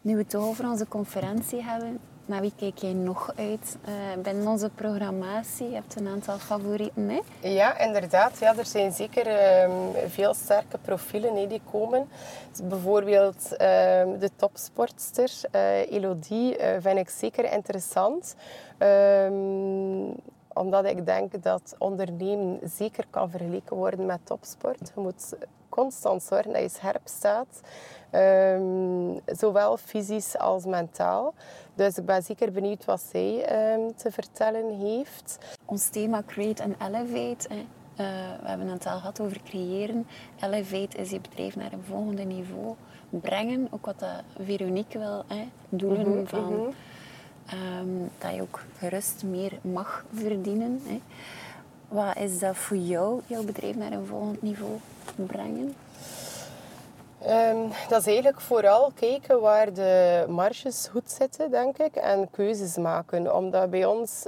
Nu 0.00 0.16
we 0.16 0.22
het 0.22 0.34
over 0.34 0.70
onze 0.70 0.88
conferentie 0.88 1.62
hebben, 1.62 2.00
naar 2.26 2.40
wie 2.40 2.52
kijk 2.56 2.78
jij 2.78 2.92
nog 2.92 3.32
uit 3.36 3.76
uh, 3.88 4.22
binnen 4.22 4.46
onze 4.46 4.70
programmatie? 4.74 5.68
Je 5.68 5.74
hebt 5.74 5.96
een 5.96 6.08
aantal 6.08 6.38
favorieten, 6.38 7.08
hè? 7.08 7.48
Ja, 7.48 7.78
inderdaad. 7.78 8.38
Ja, 8.38 8.56
er 8.56 8.66
zijn 8.66 8.92
zeker 8.92 9.26
ehm, 9.26 9.72
veel 10.06 10.34
sterke 10.34 10.78
profielen 10.78 11.48
die 11.48 11.60
komen. 11.70 12.08
Dus 12.50 12.66
bijvoorbeeld 12.66 13.56
ehm, 13.56 14.18
de 14.18 14.30
topsportster 14.36 15.30
uh, 15.54 15.92
Elodie 15.92 16.58
uh, 16.58 16.66
vind 16.78 16.98
ik 16.98 17.08
zeker 17.08 17.52
interessant. 17.52 18.34
Ehm, 18.78 20.10
omdat 20.52 20.84
ik 20.84 21.06
denk 21.06 21.42
dat 21.42 21.74
ondernemen 21.78 22.60
zeker 22.64 23.04
kan 23.10 23.30
vergeleken 23.30 23.76
worden 23.76 24.06
met 24.06 24.26
topsport. 24.26 24.92
Je 24.94 25.00
moet 25.00 25.34
constant 25.68 26.22
zorgen 26.22 26.52
dat 26.52 26.62
je 26.62 26.68
scherp 26.68 27.00
staat. 27.04 27.60
Um, 28.14 29.20
zowel 29.26 29.76
fysisch 29.76 30.38
als 30.38 30.64
mentaal. 30.64 31.34
Dus 31.74 31.98
ik 31.98 32.04
ben 32.04 32.22
zeker 32.22 32.52
benieuwd 32.52 32.84
wat 32.84 33.00
zij 33.10 33.34
um, 33.74 33.96
te 33.96 34.10
vertellen 34.10 34.78
heeft. 34.78 35.38
Ons 35.64 35.88
thema 35.88 36.22
Create 36.26 36.62
and 36.62 36.74
Elevate. 36.80 37.48
Hè. 37.48 37.56
Uh, 37.56 38.40
we 38.42 38.48
hebben 38.48 38.68
het 38.68 38.86
al 38.86 38.98
gehad 38.98 39.20
over 39.20 39.40
creëren. 39.44 40.06
Elevate 40.40 40.96
is 40.96 41.10
je 41.10 41.20
bedrijf 41.20 41.56
naar 41.56 41.72
een 41.72 41.84
volgende 41.88 42.22
niveau 42.22 42.74
brengen. 43.10 43.68
Ook 43.70 43.86
wat 43.86 44.04
Veronique 44.44 44.98
wil. 44.98 45.24
Hè. 45.26 45.48
Doelen 45.68 46.08
mm 46.08 46.14
-hmm, 46.14 46.28
van... 46.28 46.44
Mm 46.44 46.64
-hmm 46.64 46.74
Um, 47.50 48.10
dat 48.18 48.34
je 48.34 48.42
ook 48.42 48.60
gerust 48.78 49.22
meer 49.24 49.58
mag 49.62 50.04
verdienen. 50.14 50.80
Hè. 50.84 51.00
Wat 51.88 52.16
is 52.16 52.38
dat 52.38 52.56
voor 52.56 52.76
jou, 52.76 53.20
jouw 53.26 53.44
bedrijf 53.44 53.76
naar 53.76 53.92
een 53.92 54.06
volgend 54.06 54.42
niveau 54.42 54.72
brengen? 55.14 55.74
Um, 57.28 57.70
dat 57.88 58.00
is 58.00 58.06
eigenlijk 58.06 58.40
vooral 58.40 58.92
kijken 58.94 59.40
waar 59.40 59.72
de 59.72 60.24
marges 60.28 60.88
goed 60.90 61.10
zitten, 61.10 61.50
denk 61.50 61.78
ik, 61.78 61.96
en 61.96 62.30
keuzes 62.30 62.76
maken. 62.76 63.34
Omdat 63.36 63.70
bij 63.70 63.84
ons, 63.84 64.26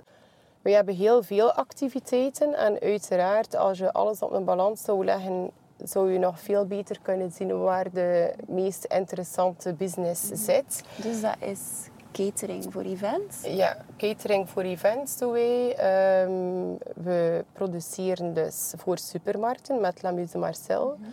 we 0.62 0.70
hebben 0.70 0.94
heel 0.94 1.22
veel 1.22 1.52
activiteiten 1.52 2.54
en 2.54 2.80
uiteraard 2.80 3.56
als 3.56 3.78
je 3.78 3.92
alles 3.92 4.22
op 4.22 4.32
een 4.32 4.44
balans 4.44 4.84
zou 4.84 5.04
leggen, 5.04 5.50
zou 5.82 6.12
je 6.12 6.18
nog 6.18 6.40
veel 6.40 6.66
beter 6.66 6.98
kunnen 7.02 7.32
zien 7.32 7.62
waar 7.62 7.90
de 7.92 8.34
meest 8.46 8.84
interessante 8.84 9.72
business 9.72 10.28
zit. 10.32 10.82
Dus 10.96 11.20
dat 11.20 11.36
is 11.38 11.60
catering 12.12 12.72
voor 12.72 12.82
events? 12.82 13.36
Ja, 13.42 13.76
catering 13.96 14.48
voor 14.48 14.62
events 14.62 15.18
doen 15.18 15.32
wij. 15.32 15.74
Ehm, 15.76 16.32
we 17.04 17.44
produceren 17.52 18.34
dus 18.34 18.72
voor 18.76 18.98
supermarkten 18.98 19.80
met 19.80 20.02
La 20.02 20.10
Muse 20.10 20.38
Marcel. 20.38 20.96
Mm 20.98 21.04
-hmm. 21.04 21.12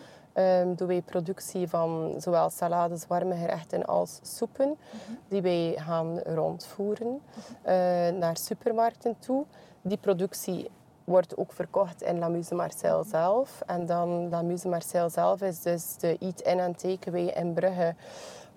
Doen 0.75 0.87
wij 0.87 1.01
productie 1.01 1.67
van 1.67 2.13
zowel 2.17 2.49
salades, 2.49 3.07
warme 3.07 3.35
gerechten 3.35 3.85
als 3.85 4.19
soepen. 4.21 4.67
Mhm. 4.67 5.13
Die 5.27 5.41
wij 5.41 5.73
gaan 5.75 6.19
rondvoeren 6.19 7.21
eh, 7.61 7.73
naar 8.09 8.37
supermarkten 8.37 9.15
toe. 9.19 9.45
Die 9.81 9.97
productie 9.97 10.69
wordt 11.03 11.37
ook 11.37 11.53
verkocht 11.53 12.01
in 12.01 12.19
La 12.19 12.27
Muse 12.27 12.55
Marcel 12.55 13.03
zelf. 13.03 13.61
En 13.65 13.85
dan 13.85 14.29
La 14.29 14.41
Muse 14.41 14.67
Marcel 14.67 15.09
zelf 15.09 15.41
is 15.41 15.61
dus 15.61 15.97
de 15.97 16.17
eat-in 16.19 16.59
en 16.59 16.75
takeaway 16.75 17.25
in 17.25 17.53
Brugge 17.53 17.95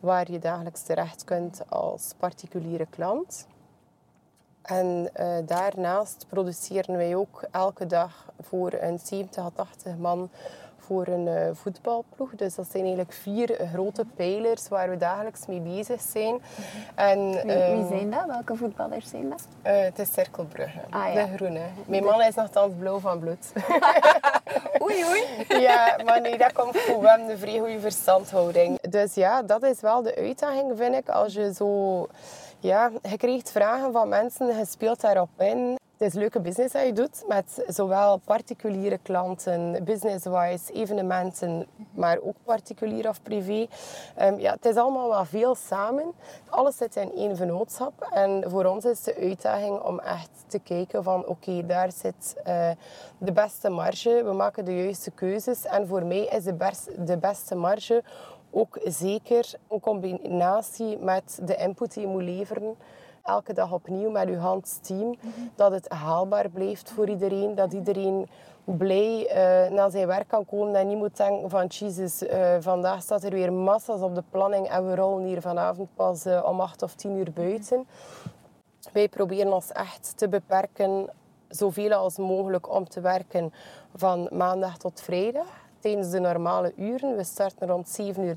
waar 0.00 0.30
je 0.30 0.38
dagelijks 0.38 0.82
terecht 0.82 1.24
kunt 1.24 1.62
als 1.68 2.12
particuliere 2.18 2.86
klant. 2.90 3.46
En 4.62 5.10
uh, 5.20 5.36
daarnaast 5.46 6.26
produceren 6.28 6.96
wij 6.96 7.16
ook 7.16 7.44
elke 7.50 7.86
dag 7.86 8.32
voor 8.40 8.72
een 8.72 8.98
70 8.98 9.44
à 9.44 9.50
80 9.54 9.96
man 9.96 10.30
voor 10.86 11.06
een 11.06 11.26
uh, 11.26 11.48
voetbalploeg. 11.52 12.30
Dus 12.30 12.54
dat 12.54 12.66
zijn 12.70 12.82
eigenlijk 12.82 13.12
vier 13.12 13.58
grote 13.72 14.04
pijlers 14.16 14.68
waar 14.68 14.90
we 14.90 14.96
dagelijks 14.96 15.46
mee 15.46 15.60
bezig 15.60 16.00
zijn. 16.00 16.40
En, 16.94 17.30
wie, 17.30 17.42
wie, 17.42 17.52
ehm, 17.52 17.88
zijn 17.88 18.10
dat? 18.10 18.26
Welke 18.26 18.56
voetballers 18.56 19.08
zijn 19.08 19.28
dat? 19.30 19.46
Uh, 19.66 19.80
het 19.80 19.98
is 19.98 20.12
Cirkelbrugge, 20.12 20.80
ah, 20.90 21.14
ja. 21.14 21.26
de 21.26 21.36
groene. 21.36 21.60
Mijn 21.86 22.04
man 22.04 22.22
is 22.22 22.34
nogthans 22.34 22.72
blauw 22.78 22.98
van 22.98 23.18
bloed. 23.18 23.52
oei, 24.84 25.04
oei. 25.04 25.24
ja, 25.60 25.96
maar 26.04 26.20
nee, 26.20 26.38
dat 26.38 26.52
komt 26.52 26.78
goed. 26.78 27.00
We 27.00 27.08
hebben 27.08 27.30
een 27.30 27.38
vrij 27.38 27.58
goede 27.58 27.80
verstandhouding. 27.80 28.80
Dus 28.80 29.14
ja, 29.14 29.42
dat 29.42 29.62
is 29.62 29.80
wel 29.80 30.02
de 30.02 30.16
uitdaging, 30.16 30.72
vind 30.76 30.94
ik. 30.94 31.08
Als 31.08 31.32
je 31.32 31.54
zo 31.54 32.06
Ja, 32.58 32.90
je 33.02 33.16
krijgt 33.16 33.50
vragen 33.50 33.92
van 33.92 34.08
mensen, 34.08 34.46
je 34.46 34.64
speelt 34.66 35.00
daarop 35.00 35.28
in. 35.38 35.78
Het 35.96 36.08
is 36.08 36.14
leuke 36.14 36.40
business 36.40 36.72
dat 36.72 36.86
je 36.86 36.92
doet 36.92 37.24
met 37.28 37.64
zowel 37.66 38.16
particuliere 38.16 38.98
klanten, 39.02 39.84
business-wise, 39.84 40.72
evenementen, 40.72 41.66
maar 41.90 42.18
ook 42.22 42.34
particulier 42.44 43.08
of 43.08 43.22
privé. 43.22 43.66
Um, 44.20 44.38
ja, 44.38 44.52
het 44.52 44.64
is 44.64 44.76
allemaal 44.76 45.08
wel 45.08 45.24
veel 45.24 45.54
samen. 45.54 46.12
Alles 46.48 46.76
zit 46.76 46.96
in 46.96 47.12
één 47.16 47.36
vennootschap. 47.36 48.08
En 48.12 48.44
voor 48.46 48.64
ons 48.64 48.84
is 48.84 49.02
de 49.02 49.14
uitdaging 49.14 49.80
om 49.80 50.00
echt 50.00 50.30
te 50.46 50.58
kijken 50.58 51.02
van 51.02 51.26
oké, 51.26 51.66
daar 51.66 51.92
zit 51.92 52.36
uh, 52.46 52.70
de 53.18 53.32
beste 53.32 53.68
marge. 53.68 54.22
We 54.24 54.32
maken 54.32 54.64
de 54.64 54.82
juiste 54.82 55.10
keuzes. 55.10 55.64
En 55.64 55.86
voor 55.86 56.04
mij 56.04 56.24
is 56.24 56.44
de, 56.44 56.56
de 56.98 57.18
beste 57.18 57.54
marge 57.54 58.02
ook 58.50 58.78
zeker 58.84 59.52
een 59.70 59.80
combinatie 59.80 60.98
met 60.98 61.38
de 61.42 61.56
input 61.56 61.94
die 61.94 62.02
je 62.02 62.08
moet 62.08 62.22
leveren 62.22 62.76
elke 63.24 63.52
dag 63.52 63.72
opnieuw 63.72 64.10
met 64.10 64.28
uw 64.28 64.38
handsteam. 64.38 65.14
Dat 65.54 65.72
het 65.72 65.88
haalbaar 65.88 66.48
blijft 66.48 66.90
voor 66.90 67.08
iedereen. 67.08 67.54
Dat 67.54 67.72
iedereen 67.72 68.28
blij 68.64 69.20
uh, 69.20 69.72
naar 69.76 69.90
zijn 69.90 70.06
werk 70.06 70.28
kan 70.28 70.44
komen 70.44 70.74
en 70.74 70.86
niet 70.88 70.98
moet 70.98 71.16
denken 71.16 71.50
van 71.50 71.66
Jesus, 71.66 72.22
uh, 72.22 72.56
vandaag 72.60 73.02
staat 73.02 73.22
er 73.24 73.30
weer 73.30 73.52
massa's 73.52 74.00
op 74.00 74.14
de 74.14 74.22
planning 74.30 74.68
en 74.68 74.86
we 74.86 74.94
rollen 74.94 75.24
hier 75.24 75.40
vanavond 75.40 75.88
pas 75.94 76.26
uh, 76.26 76.44
om 76.44 76.60
acht 76.60 76.82
of 76.82 76.94
tien 76.94 77.16
uur 77.16 77.32
buiten. 77.32 77.86
Wij 78.92 79.08
proberen 79.08 79.52
ons 79.52 79.72
echt 79.72 80.12
te 80.16 80.28
beperken 80.28 81.08
zoveel 81.48 81.92
als 81.92 82.18
mogelijk 82.18 82.74
om 82.74 82.88
te 82.88 83.00
werken 83.00 83.52
van 83.94 84.28
maandag 84.32 84.76
tot 84.76 85.00
vrijdag 85.00 85.63
tijdens 85.84 86.10
de 86.10 86.18
normale 86.18 86.72
uren. 86.76 87.16
We 87.16 87.24
starten 87.24 87.68
rond 87.68 87.98
7.30 88.00 88.20
uur 88.20 88.36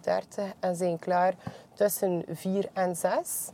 en 0.60 0.75
zijn 0.75 1.00
klaar 1.00 1.34
tussen 1.74 2.24
4 2.30 2.70
en 2.74 2.96
6. 2.96 3.50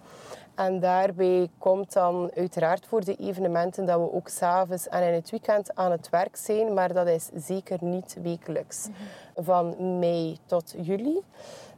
En 0.55 0.79
daarbij 0.79 1.49
komt 1.57 1.93
dan 1.93 2.31
uiteraard 2.35 2.85
voor 2.85 3.03
de 3.03 3.15
evenementen 3.15 3.85
dat 3.85 3.99
we 3.99 4.13
ook 4.13 4.27
s'avonds 4.27 4.87
en 4.87 5.03
in 5.03 5.13
het 5.13 5.29
weekend 5.29 5.75
aan 5.75 5.91
het 5.91 6.09
werk 6.09 6.35
zijn, 6.35 6.73
maar 6.73 6.93
dat 6.93 7.07
is 7.07 7.29
zeker 7.35 7.77
niet 7.81 8.17
wekelijks. 8.21 8.87
Van 9.35 9.99
mei 9.99 10.37
tot 10.45 10.75
juli. 10.81 11.21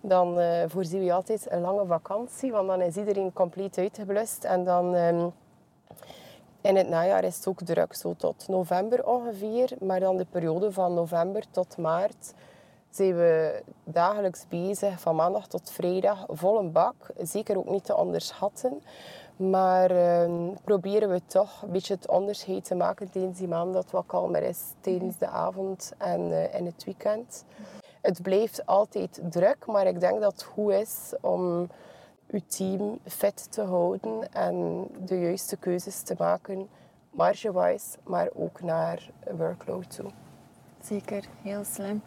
Dan 0.01 0.39
uh, 0.39 0.63
voorzien 0.67 1.05
we 1.05 1.13
altijd 1.13 1.51
een 1.51 1.61
lange 1.61 1.85
vakantie, 1.85 2.51
want 2.51 2.67
dan 2.67 2.81
is 2.81 2.95
iedereen 2.95 3.33
compleet 3.33 3.77
uitgeblust. 3.77 4.43
En 4.43 4.63
dan 4.63 4.93
um, 4.93 5.33
in 6.65 6.75
het 6.75 6.89
najaar 6.89 7.23
is 7.23 7.35
het 7.35 7.47
ook 7.47 7.61
druk, 7.61 7.93
zo 7.93 8.13
tot 8.17 8.47
november 8.47 9.05
ongeveer. 9.07 9.71
Maar 9.79 9.99
dan 9.99 10.17
de 10.17 10.25
periode 10.31 10.71
van 10.71 10.93
november 10.93 11.43
tot 11.51 11.77
maart 11.77 12.33
zijn 12.89 13.15
we 13.15 13.61
dagelijks 13.83 14.45
bezig, 14.49 14.99
van 14.99 15.15
maandag 15.15 15.47
tot 15.47 15.71
vrijdag, 15.71 16.25
vol 16.27 16.59
een 16.59 16.71
bak. 16.71 16.95
Zeker 17.21 17.57
ook 17.57 17.69
niet 17.69 17.85
te 17.85 17.95
onderschatten. 17.95 18.81
Maar 19.35 19.91
uh, 19.91 20.49
proberen 20.63 21.09
we 21.09 21.21
toch 21.25 21.61
een 21.61 21.71
beetje 21.71 21.93
het 21.93 22.07
onderscheid 22.09 22.65
te 22.65 22.75
maken 22.75 23.11
tijdens 23.11 23.37
die 23.37 23.47
maand 23.47 23.73
dat 23.73 23.91
wat 23.91 24.03
kalmer 24.05 24.43
is 24.43 24.59
tijdens 24.81 25.17
de 25.17 25.27
avond 25.27 25.93
en 25.97 26.53
in 26.53 26.65
het 26.65 26.83
weekend. 26.83 27.45
Het 28.01 28.21
blijft 28.21 28.65
altijd 28.65 29.19
druk, 29.29 29.65
maar 29.65 29.87
ik 29.87 29.99
denk 29.99 30.21
dat 30.21 30.31
het 30.31 30.43
goed 30.43 30.71
is 30.71 31.13
om 31.21 31.69
uw 32.35 32.41
team 32.47 32.99
fit 33.05 33.51
te 33.51 33.61
houden 33.61 34.33
en 34.33 34.87
de 35.05 35.19
juiste 35.19 35.57
keuzes 35.57 36.01
te 36.01 36.15
maken, 36.17 36.67
marge-wise, 37.09 37.97
maar 38.03 38.29
ook 38.33 38.61
naar 38.61 39.09
workload 39.37 39.95
toe. 39.95 40.11
Zeker, 40.83 41.23
heel 41.41 41.63
slim. 41.63 42.01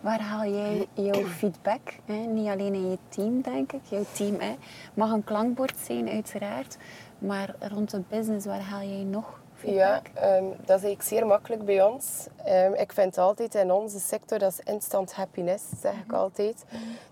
Waar 0.00 0.20
haal 0.20 0.44
jij 0.50 0.86
jouw 0.94 1.24
feedback? 1.38 1.80
Hè? 2.04 2.14
Niet 2.14 2.48
alleen 2.48 2.74
in 2.74 2.90
je 2.90 2.98
team, 3.08 3.40
denk 3.40 3.72
ik. 3.72 3.84
Jouw 3.84 4.04
team 4.12 4.40
hè? 4.40 4.56
mag 4.94 5.10
een 5.10 5.24
klankbord 5.24 5.76
zijn, 5.78 6.08
uiteraard. 6.08 6.76
Maar 7.18 7.54
rond 7.58 7.90
de 7.90 8.02
business, 8.08 8.46
waar 8.46 8.60
haal 8.60 8.82
jij 8.82 9.04
nog? 9.04 9.41
Ja, 9.64 10.02
um, 10.36 10.48
dat 10.48 10.78
is 10.78 10.84
eigenlijk 10.84 11.02
zeer 11.02 11.26
makkelijk 11.26 11.64
bij 11.64 11.82
ons. 11.82 12.26
Um, 12.48 12.74
ik 12.74 12.92
vind 12.92 13.18
altijd 13.18 13.54
in 13.54 13.72
onze 13.72 14.00
sector, 14.00 14.38
dat 14.38 14.52
is 14.52 14.72
instant 14.72 15.12
happiness, 15.12 15.64
zeg 15.80 15.92
ik 15.92 16.06
mhm. 16.06 16.16
altijd. 16.16 16.64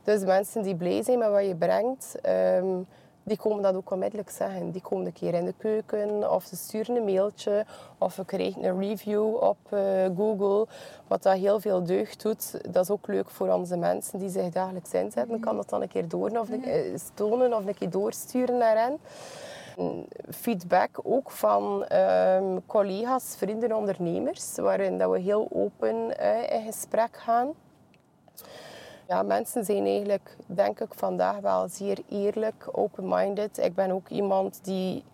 Dus 0.04 0.24
mensen 0.24 0.62
die 0.62 0.76
blij 0.76 1.02
zijn 1.02 1.18
met 1.18 1.30
wat 1.30 1.46
je 1.46 1.54
brengt... 1.54 2.14
Um, 2.28 2.86
die 3.22 3.36
komen 3.36 3.62
dat 3.62 3.74
ook 3.74 3.90
onmiddellijk 3.90 4.30
zeggen. 4.30 4.70
Die 4.70 4.80
komen 4.80 5.06
een 5.06 5.12
keer 5.12 5.34
in 5.34 5.44
de 5.44 5.54
keuken 5.56 6.32
of 6.32 6.44
ze 6.44 6.56
sturen 6.56 6.96
een 6.96 7.04
mailtje 7.04 7.64
of 7.98 8.16
we 8.16 8.24
krijgen 8.24 8.64
een 8.64 8.80
review 8.80 9.34
op 9.34 9.56
uh, 9.70 9.80
Google. 10.16 10.66
Wat 11.06 11.22
dat 11.22 11.36
heel 11.36 11.60
veel 11.60 11.84
deugd 11.84 12.22
doet. 12.22 12.72
Dat 12.74 12.84
is 12.84 12.90
ook 12.90 13.06
leuk 13.06 13.30
voor 13.30 13.48
onze 13.48 13.76
mensen 13.76 14.18
die 14.18 14.28
zich 14.28 14.48
dagelijks 14.48 14.92
inzetten. 14.92 15.34
Ik 15.34 15.40
kan 15.40 15.56
dat 15.56 15.68
dan 15.68 15.82
een 15.82 15.88
keer 15.88 16.08
door 16.08 16.30
of 16.30 16.50
een, 16.50 16.68
uh, 16.68 16.94
tonen 17.14 17.54
of 17.54 17.66
een 17.66 17.74
keer 17.74 17.90
doorsturen 17.90 18.56
naar 18.56 18.76
hen. 18.76 18.98
Feedback 20.30 21.00
ook 21.02 21.30
van 21.30 21.92
um, 21.92 22.66
collega's, 22.66 23.34
vrienden, 23.36 23.76
ondernemers, 23.76 24.56
waarin 24.56 24.98
dat 24.98 25.10
we 25.10 25.18
heel 25.18 25.48
open 25.52 26.18
in 26.50 26.62
gesprek 26.62 27.16
gaan. 27.16 27.54
Ja, 29.08 29.22
mensen 29.22 29.64
zijn 29.64 29.86
eigenlijk, 29.86 30.36
denk 30.46 30.80
ik, 30.80 30.94
vandaag 30.94 31.38
wel 31.38 31.68
zeer 31.68 31.98
eerlijk, 32.08 32.68
open-minded. 32.72 33.58
Ik 33.58 33.74
ben 33.74 33.90
ook 33.90 34.08
iemand 34.08 34.64
die 34.64 35.04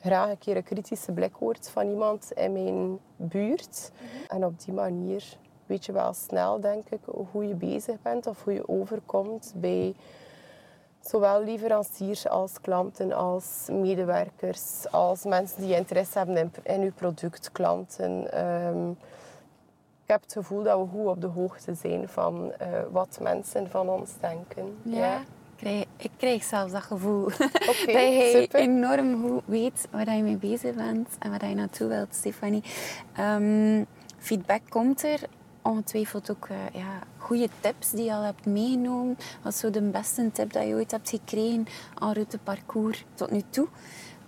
graag 0.00 0.28
een 0.28 0.38
keer 0.38 0.56
een 0.56 0.62
kritische 0.62 1.12
blik 1.12 1.34
hoort 1.34 1.68
van 1.68 1.88
iemand 1.88 2.32
in 2.32 2.52
mijn 2.52 2.98
buurt. 3.16 3.90
En 4.28 4.44
op 4.44 4.60
die 4.64 4.74
manier 4.74 5.36
weet 5.66 5.84
je 5.84 5.92
wel 5.92 6.12
snel, 6.12 6.60
denk 6.60 6.88
ik, 6.88 7.00
hoe 7.30 7.48
je 7.48 7.54
bezig 7.54 8.02
bent 8.02 8.26
of 8.26 8.44
hoe 8.44 8.52
je 8.52 8.68
overkomt 8.68 9.52
bij 9.56 9.94
zowel 11.02 11.44
leveranciers 11.44 12.28
als 12.28 12.60
klanten, 12.60 13.12
als 13.12 13.68
medewerkers, 13.70 14.90
als 14.90 15.24
mensen 15.24 15.62
die 15.62 15.76
interesse 15.76 16.18
hebben 16.18 16.36
in, 16.36 16.52
in 16.62 16.80
uw 16.80 16.92
product, 16.92 17.52
klanten. 17.52 18.40
Um, 18.66 18.96
ik 20.02 20.08
heb 20.08 20.22
het 20.22 20.32
gevoel 20.32 20.62
dat 20.62 20.78
we 20.78 20.86
goed 20.86 21.06
op 21.06 21.20
de 21.20 21.26
hoogte 21.26 21.74
zijn 21.74 22.08
van 22.08 22.52
uh, 22.62 22.66
wat 22.90 23.18
mensen 23.20 23.70
van 23.70 23.88
ons 23.88 24.10
denken. 24.20 24.76
Ja. 24.82 24.96
ja. 24.96 25.84
Ik, 25.96 26.10
krijg, 26.16 26.44
zelfs 26.44 26.72
dat 26.72 26.82
gevoel. 26.82 27.24
Okay, 27.68 27.94
dat 27.94 28.14
je 28.14 28.30
super. 28.40 28.60
enorm 28.60 29.22
goed 29.22 29.42
weet 29.44 29.88
waar 29.90 30.16
je 30.16 30.22
mee 30.22 30.36
bezig 30.36 30.74
bent 30.74 31.08
en 31.18 31.30
waar 31.30 31.48
je 31.48 31.54
naartoe 31.54 31.88
wilt, 31.88 32.14
Stefanie. 32.14 32.62
Um, 33.20 33.86
feedback 34.18 34.60
komt 34.68 35.04
er. 35.04 35.20
Ongetwijfeld 35.62 36.30
ook 36.30 36.48
uh, 36.50 36.56
ja, 36.72 36.98
goede 37.16 37.48
tips 37.60 37.90
die 37.90 38.04
je 38.04 38.12
al 38.12 38.22
hebt 38.22 38.46
meegenomen. 38.46 39.18
Wat 39.42 39.52
is 39.52 39.60
de 39.60 39.80
beste 39.80 40.30
tip 40.32 40.52
dat 40.52 40.66
je 40.66 40.74
ooit 40.74 40.90
hebt 40.90 41.08
gekregen 41.08 41.66
aan 41.94 42.12
route 42.12 42.38
parcours 42.38 43.04
tot 43.14 43.30
nu 43.30 43.42
toe? 43.50 43.68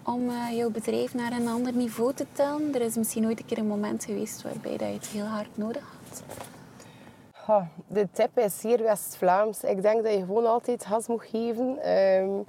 om 0.05 0.31
uh, 0.31 0.57
jouw 0.57 0.71
bedrijf 0.71 1.15
naar 1.15 1.33
een 1.33 1.49
ander 1.49 1.73
niveau 1.73 2.15
te 2.15 2.27
tillen? 2.33 2.75
Er 2.75 2.81
is 2.81 2.97
misschien 2.97 3.27
ooit 3.27 3.39
een 3.39 3.47
keer 3.47 3.59
een 3.59 3.67
moment 3.67 4.05
geweest 4.05 4.43
waarbij 4.43 4.77
dat 4.77 4.89
je 4.89 4.95
het 4.95 5.07
heel 5.07 5.25
hard 5.25 5.57
nodig 5.57 5.83
had. 5.83 6.23
De 7.87 8.09
tip 8.13 8.39
is 8.39 8.63
hier 8.63 8.83
West-Vlaams. 8.83 9.65
Ik 9.65 9.83
denk 9.83 10.03
dat 10.03 10.13
je 10.13 10.19
gewoon 10.19 10.47
altijd 10.47 10.85
gas 10.87 11.07
moet 11.07 11.25
geven. 11.31 11.91
Um, 11.91 12.45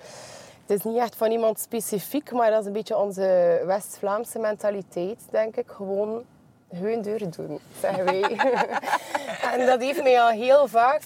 het 0.66 0.78
is 0.78 0.84
niet 0.84 0.98
echt 0.98 1.16
van 1.16 1.32
iemand 1.32 1.60
specifiek, 1.60 2.32
maar 2.32 2.50
dat 2.50 2.60
is 2.60 2.66
een 2.66 2.74
beetje 2.74 2.98
onze 2.98 3.62
West-Vlaamse 3.66 4.40
mentaliteit, 4.40 5.20
denk 5.30 5.56
ik. 5.56 5.68
Gewoon 5.68 6.24
hun 6.76 7.02
deur 7.02 7.32
doen, 7.32 7.60
zeggen 7.80 8.06
wij. 8.06 8.22
en 9.54 9.66
dat 9.66 9.82
heeft 9.82 10.04
mij 10.04 10.22
al 10.22 10.30
heel 10.30 10.68
vaak 10.68 11.02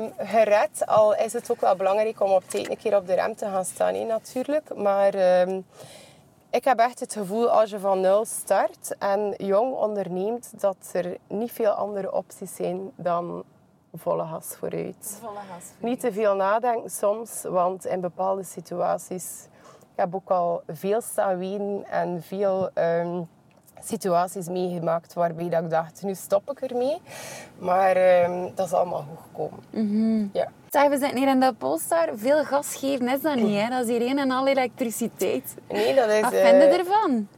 um, 0.00 0.12
gered. 0.18 0.86
Al 0.86 1.14
is 1.14 1.32
het 1.32 1.50
ook 1.50 1.60
wel 1.60 1.76
belangrijk 1.76 2.20
om 2.20 2.30
op 2.30 2.48
tijd 2.48 2.70
een 2.70 2.76
keer 2.76 2.96
op 2.96 3.06
de 3.06 3.14
rem 3.14 3.36
te 3.36 3.44
gaan 3.46 3.64
staan, 3.64 4.06
natuurlijk. 4.06 4.74
Maar 4.74 5.40
um, 5.40 5.66
ik 6.50 6.64
heb 6.64 6.78
echt 6.78 7.00
het 7.00 7.12
gevoel 7.12 7.50
als 7.50 7.70
je 7.70 7.78
van 7.78 8.00
nul 8.00 8.24
start 8.24 8.94
en 8.98 9.34
jong 9.36 9.74
onderneemt, 9.74 10.60
dat 10.60 10.76
er 10.92 11.16
niet 11.28 11.52
veel 11.52 11.70
andere 11.70 12.12
opties 12.12 12.54
zijn 12.54 12.90
dan 12.96 13.44
volle 13.94 14.24
gas 14.26 14.56
vooruit. 14.58 15.18
Volle 15.20 15.34
gas 15.34 15.46
vooruit. 15.46 15.74
Niet 15.78 16.00
te 16.00 16.12
veel 16.12 16.34
nadenken 16.34 16.90
soms, 16.90 17.42
want 17.42 17.86
in 17.86 18.00
bepaalde 18.00 18.42
situaties... 18.42 19.46
Ik 19.94 20.00
heb 20.00 20.14
ook 20.14 20.30
al 20.30 20.62
veel 20.66 21.00
staan 21.00 21.38
ween 21.38 21.84
en 21.90 22.22
veel... 22.22 22.70
Um, 22.74 23.28
situaties 23.86 24.48
meegemaakt 24.48 25.14
waarbij 25.14 25.48
dat 25.48 25.62
ik 25.62 25.70
dacht, 25.70 26.02
nu 26.02 26.14
stop 26.14 26.50
ik 26.50 26.70
ermee. 26.70 27.00
Maar 27.58 27.96
uh, 27.96 28.44
dat 28.54 28.66
is 28.66 28.72
allemaal 28.72 29.04
goed 29.08 29.18
gekomen. 29.22 29.58
Mm 29.70 30.30
ja. 30.32 30.48
Zeg, 30.70 30.88
we 30.88 30.98
zitten 30.98 31.18
hier 31.18 31.28
in 31.28 31.40
de 31.40 31.54
Polestar. 31.58 32.08
Veel 32.14 32.44
gas 32.44 32.74
geven 32.74 33.08
is 33.08 33.20
dat 33.20 33.34
niet, 33.34 33.60
hè? 33.60 33.68
Dat 33.68 33.88
is 33.88 33.96
hier 33.96 34.10
een 34.10 34.18
en 34.18 34.30
al 34.30 34.46
elektriciteit. 34.46 35.54
Nee, 35.68 35.94
dat 35.94 36.08
is... 36.08 36.20
Wat 36.20 36.32
uh, 36.32 36.40
vind 36.40 36.62
je 36.62 36.78
ervan? 36.78 37.28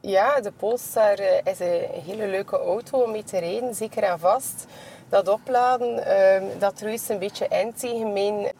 Ja, 0.00 0.40
de 0.40 0.52
Polestar 0.52 1.20
uh, 1.20 1.26
is 1.44 1.60
een 1.60 2.02
hele 2.04 2.26
leuke 2.26 2.58
auto 2.58 2.98
om 2.98 3.10
mee 3.10 3.24
te 3.24 3.38
rijden, 3.38 3.74
zeker 3.74 4.02
en 4.02 4.18
vast. 4.18 4.66
Dat 5.08 5.28
opladen, 5.28 5.98
uh, 5.98 6.42
dat 6.58 6.80
ruist 6.80 7.10
een 7.10 7.18
beetje 7.18 7.46
in 7.48 7.72
tegen 7.74 8.12
mijn 8.12 8.52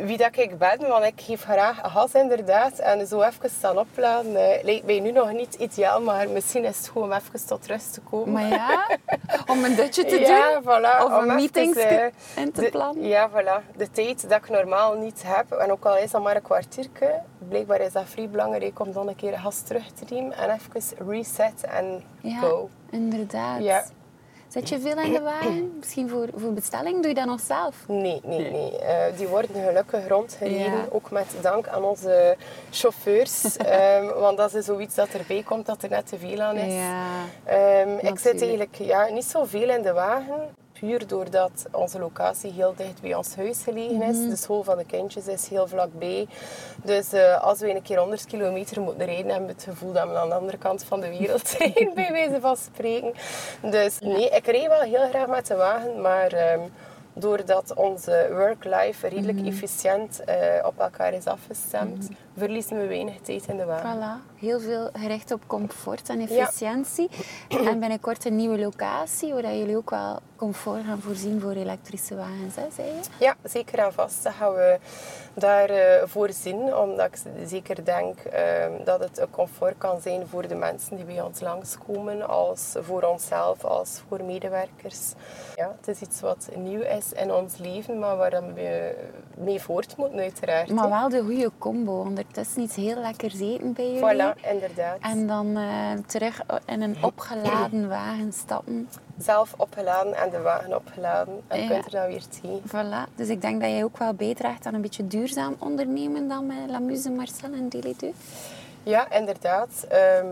wie 0.00 0.16
dat 0.16 0.36
ik 0.36 0.58
ben, 0.58 0.78
want 0.88 1.04
ik 1.04 1.20
geef 1.20 1.42
graag 1.42 1.80
gas 1.92 2.12
inderdaad. 2.14 2.78
En 2.78 3.06
zo 3.06 3.22
even 3.22 3.50
staan 3.50 3.78
opladen 3.78 4.36
eh, 4.36 4.64
lijkt 4.64 4.86
mij 4.86 5.00
nu 5.00 5.12
nog 5.12 5.32
niet 5.32 5.54
ideaal, 5.54 6.00
maar 6.00 6.28
misschien 6.28 6.64
is 6.64 6.76
het 6.76 6.88
gewoon 6.88 7.02
om 7.08 7.12
even 7.12 7.46
tot 7.46 7.66
rust 7.66 7.92
te 7.92 8.00
komen. 8.00 8.32
Maar 8.32 8.48
ja, 8.48 8.86
om 9.52 9.64
een 9.64 9.74
dutje 9.74 10.04
te 10.04 10.20
Ja, 10.20 10.52
doen. 10.52 10.62
voilà. 10.62 11.02
Of 11.02 11.04
om 11.04 11.12
een 11.12 11.22
even, 11.22 11.34
meetings 11.34 11.76
eh, 11.78 12.04
in 12.36 12.52
te 12.52 12.60
de- 12.60 12.70
plannen. 12.70 13.04
Ja, 13.06 13.30
voilà. 13.30 13.76
De 13.76 13.90
tijd 13.90 14.28
dat 14.28 14.38
ik 14.38 14.48
normaal 14.48 14.94
niet 14.94 15.22
heb, 15.26 15.50
en 15.52 15.72
ook 15.72 15.84
al 15.84 15.96
is 15.96 16.10
dat 16.10 16.22
maar 16.22 16.36
een 16.36 16.42
kwartiertje, 16.42 17.20
blijkbaar 17.48 17.80
is 17.80 17.92
dat 17.92 18.04
vrij 18.06 18.28
belangrijk 18.28 18.80
om 18.80 18.92
dan 18.92 19.08
een 19.08 19.16
keer 19.16 19.38
gas 19.38 19.60
terug 19.62 19.86
te 19.92 20.14
nemen 20.14 20.36
en 20.36 20.50
even 20.50 21.08
reset 21.08 21.64
en 21.64 22.02
Ja, 22.20 22.38
go. 22.38 22.68
inderdaad. 22.90 23.62
Ja. 23.62 23.84
Zet 24.52 24.68
je 24.68 24.80
veel 24.80 24.98
in 24.98 25.12
de 25.12 25.20
wagen? 25.20 25.72
Misschien 25.78 26.08
voor, 26.08 26.28
voor 26.34 26.52
bestelling? 26.52 27.00
Doe 27.00 27.08
je 27.08 27.14
dat 27.14 27.26
nog 27.26 27.40
zelf? 27.40 27.76
Nee, 27.88 28.20
nee, 28.24 28.50
nee. 28.50 28.78
Eh, 28.78 29.16
die 29.16 29.26
worden 29.26 29.62
gelukkig 29.64 30.08
rondgereden. 30.08 30.72
Ja. 30.72 30.86
Ook 30.90 31.10
met 31.10 31.26
dank 31.40 31.68
aan 31.68 31.84
onze 31.84 32.36
chauffeurs. 32.70 33.56
Ehm, 33.56 34.06
want 34.06 34.36
dat 34.36 34.54
is 34.54 34.64
zoiets 34.64 34.94
dat 34.94 35.08
erbij 35.08 35.42
komt 35.42 35.66
dat 35.66 35.82
er 35.82 35.90
net 35.90 36.06
te 36.06 36.18
veel 36.18 36.40
aan 36.40 36.56
is. 36.56 36.74
Ja. 36.74 37.04
Ehm, 37.44 38.06
ik 38.06 38.18
zit 38.18 38.40
eigenlijk 38.40 38.74
ja, 38.74 39.08
niet 39.08 39.24
zoveel 39.24 39.68
in 39.70 39.82
de 39.82 39.92
wagen. 39.92 40.48
Puur 40.82 41.06
doordat 41.06 41.66
onze 41.72 41.98
locatie 41.98 42.52
heel 42.52 42.74
dicht 42.76 43.00
bij 43.00 43.14
ons 43.14 43.34
huis 43.36 43.62
gelegen 43.62 44.02
is. 44.02 44.16
Mhm. 44.16 44.28
De 44.28 44.36
school 44.36 44.62
van 44.62 44.78
de 44.78 44.84
kindjes 44.84 45.26
is 45.26 45.48
heel 45.48 45.66
vlakbij. 45.66 46.26
Dus 46.84 47.12
eh, 47.12 47.42
als 47.42 47.60
we 47.60 47.74
een 47.74 47.82
keer 47.82 47.98
100 47.98 48.24
kilometer 48.26 48.80
moeten 48.82 49.06
rijden, 49.06 49.26
hebben 49.30 49.46
we 49.46 49.52
het 49.52 49.62
gevoel 49.62 49.92
dat 49.92 50.08
we 50.08 50.16
aan 50.18 50.28
de 50.28 50.34
andere 50.34 50.58
kant 50.58 50.84
van 50.84 51.00
de 51.00 51.08
wereld 51.08 51.48
zijn, 51.58 51.90
bij 51.94 52.08
wijze 52.12 52.40
van 52.40 52.56
spreken. 52.56 53.12
Dus 53.70 53.98
nee, 53.98 54.28
ik 54.28 54.46
rijd 54.46 54.66
wel 54.66 54.80
heel 54.80 55.08
graag 55.08 55.26
met 55.26 55.46
de 55.46 55.54
wagen, 55.54 56.00
maar 56.00 56.32
ehm, 56.32 56.60
doordat 57.14 57.74
onze 57.74 58.28
work-life 58.30 59.08
redelijk 59.08 59.38
Mhm. 59.38 59.46
efficiënt 59.48 60.24
eh, 60.24 60.36
op 60.66 60.80
elkaar 60.80 61.12
is 61.12 61.26
afgestemd, 61.26 62.08
verliezen 62.36 62.78
we 62.80 62.86
weinig 62.86 63.20
tijd 63.20 63.46
in 63.46 63.56
de 63.56 63.64
wagen. 63.64 63.98
Voilà. 63.98 64.31
Heel 64.42 64.60
veel 64.60 64.90
gericht 64.92 65.32
op 65.32 65.42
comfort 65.46 66.08
en 66.08 66.20
efficiëntie. 66.20 67.10
En 67.48 67.80
binnenkort 67.80 68.24
een 68.24 68.36
nieuwe 68.36 68.58
locatie, 68.58 69.32
waar 69.32 69.56
jullie 69.56 69.76
ook 69.76 69.90
wel 69.90 70.18
comfort 70.36 70.84
gaan 70.84 71.00
voorzien 71.00 71.40
voor 71.40 71.52
elektrische 71.52 72.16
wagens, 72.16 72.54
hè, 72.54 72.66
zei 72.74 72.88
je? 72.88 73.00
Ja, 73.18 73.36
zeker 73.44 73.78
en 73.78 73.92
vast. 73.92 74.22
Dat 74.22 74.32
gaan 74.32 74.52
we 74.52 74.78
daarvoor 75.34 76.08
voorzien. 76.08 76.76
Omdat 76.76 77.06
ik 77.06 77.18
zeker 77.46 77.84
denk 77.84 78.18
ehm, 78.18 78.84
dat 78.84 79.00
het 79.00 79.18
een 79.18 79.30
comfort 79.30 79.74
kan 79.78 80.00
zijn 80.00 80.26
voor 80.26 80.48
de 80.48 80.54
mensen 80.54 80.96
die 80.96 81.04
bij 81.04 81.20
ons 81.22 81.40
langskomen. 81.40 82.28
Als 82.28 82.74
voor 82.80 83.02
onszelf, 83.02 83.64
als 83.64 84.02
voor 84.08 84.22
medewerkers. 84.24 85.12
Ja, 85.56 85.74
het 85.80 85.88
is 85.88 86.00
iets 86.00 86.20
wat 86.20 86.48
nieuw 86.56 86.82
is 86.82 87.12
in 87.12 87.32
ons 87.32 87.56
leven, 87.56 87.98
maar 87.98 88.16
waar 88.16 88.54
we 88.54 88.94
mee 89.36 89.60
voort 89.60 89.96
moeten 89.96 90.18
uiteraard. 90.18 90.70
Maar 90.70 90.88
wel 90.88 91.08
de 91.08 91.22
goede 91.22 91.50
combo. 91.58 92.00
Ondertussen 92.00 92.62
iets 92.62 92.76
heel 92.76 93.00
lekkers 93.00 93.40
eten 93.40 93.72
bij 93.72 93.92
jullie. 93.92 94.16
Voilà, 94.16 94.31
inderdaad. 94.52 94.98
En 95.00 95.26
dan 95.26 95.56
eh, 95.56 95.90
terug 96.06 96.40
in 96.66 96.82
een 96.82 96.96
opgeladen 97.04 97.88
wagen 97.88 98.32
stappen. 98.32 98.88
Zelf 99.18 99.54
opgeladen 99.56 100.14
en 100.14 100.30
de 100.30 100.40
wagen 100.40 100.76
opgeladen. 100.76 101.40
En 101.48 101.56
je 101.58 101.62
Ja. 101.64 101.70
kunt 101.70 101.84
er 101.84 101.90
dan 101.90 102.06
weer 102.06 102.22
tegen. 102.40 102.62
Voilà. 102.68 103.14
Dus 103.14 103.28
ik 103.28 103.40
denk 103.40 103.60
dat 103.60 103.70
jij 103.70 103.84
ook 103.84 103.98
wel 103.98 104.14
bijdraagt 104.14 104.66
aan 104.66 104.74
een 104.74 104.80
beetje 104.80 105.06
duurzaam 105.06 105.56
ondernemen 105.58 106.28
dan 106.28 106.46
met 106.46 106.56
La 106.68 106.78
Muse 106.78 107.10
Marcel 107.10 107.52
en 107.52 107.68
Do. 107.68 107.80
Ja, 108.82 109.10
inderdaad. 109.10 109.86
Ehm, 109.88 110.26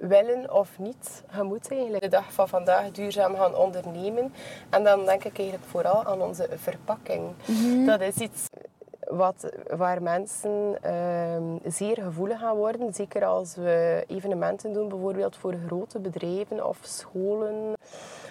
willen 0.00 0.52
of 0.54 0.68
niet, 0.78 1.22
je 1.36 1.42
moet 1.42 1.70
eigenlijk 1.70 2.02
de 2.02 2.08
dag 2.08 2.32
van 2.32 2.48
vandaag 2.48 2.90
duurzaam 2.90 3.36
gaan 3.36 3.54
ondernemen. 3.56 4.34
En 4.70 4.84
dan 4.84 5.04
denk 5.04 5.24
ik 5.24 5.38
eigenlijk 5.38 5.68
vooral 5.70 6.04
aan 6.04 6.22
onze 6.22 6.48
verpakking. 6.56 7.22
Dat 7.86 8.00
is 8.00 8.14
iets 8.16 8.46
wat, 9.08 9.50
waar 9.76 10.02
mensen 10.02 10.78
ehm, 10.82 11.58
zeer 11.64 11.96
gevoelig 12.02 12.38
gaan 12.38 12.56
worden. 12.56 12.94
Zeker 12.94 13.24
als 13.24 13.54
we 13.54 14.04
evenementen 14.06 14.72
doen, 14.72 14.88
bijvoorbeeld 14.88 15.36
voor 15.36 15.54
grote 15.66 15.98
bedrijven 15.98 16.66
of 16.66 16.78
scholen. 16.82 17.74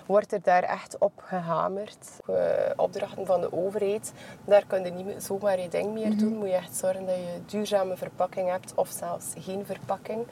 Wordt 0.05 0.31
er 0.31 0.41
daar 0.43 0.63
echt 0.63 0.97
op 0.97 1.11
gehamerd. 1.15 2.19
Eh, 2.27 2.35
opdrachten 2.75 3.25
van 3.25 3.41
de 3.41 3.53
overheid, 3.53 4.13
daar 4.45 4.65
kun 4.67 4.83
je 4.83 4.91
niet 4.91 5.23
zomaar 5.23 5.59
je 5.59 5.69
ding 5.69 5.93
meer 5.93 6.17
doen. 6.17 6.37
Moet 6.37 6.47
je 6.47 6.53
echt 6.53 6.75
zorgen 6.75 7.05
dat 7.05 7.15
je 7.15 7.39
duurzame 7.45 7.97
verpakking 7.97 8.49
hebt 8.49 8.73
of 8.75 8.89
zelfs 8.89 9.33
geen 9.39 9.65
verpakking. 9.65 10.25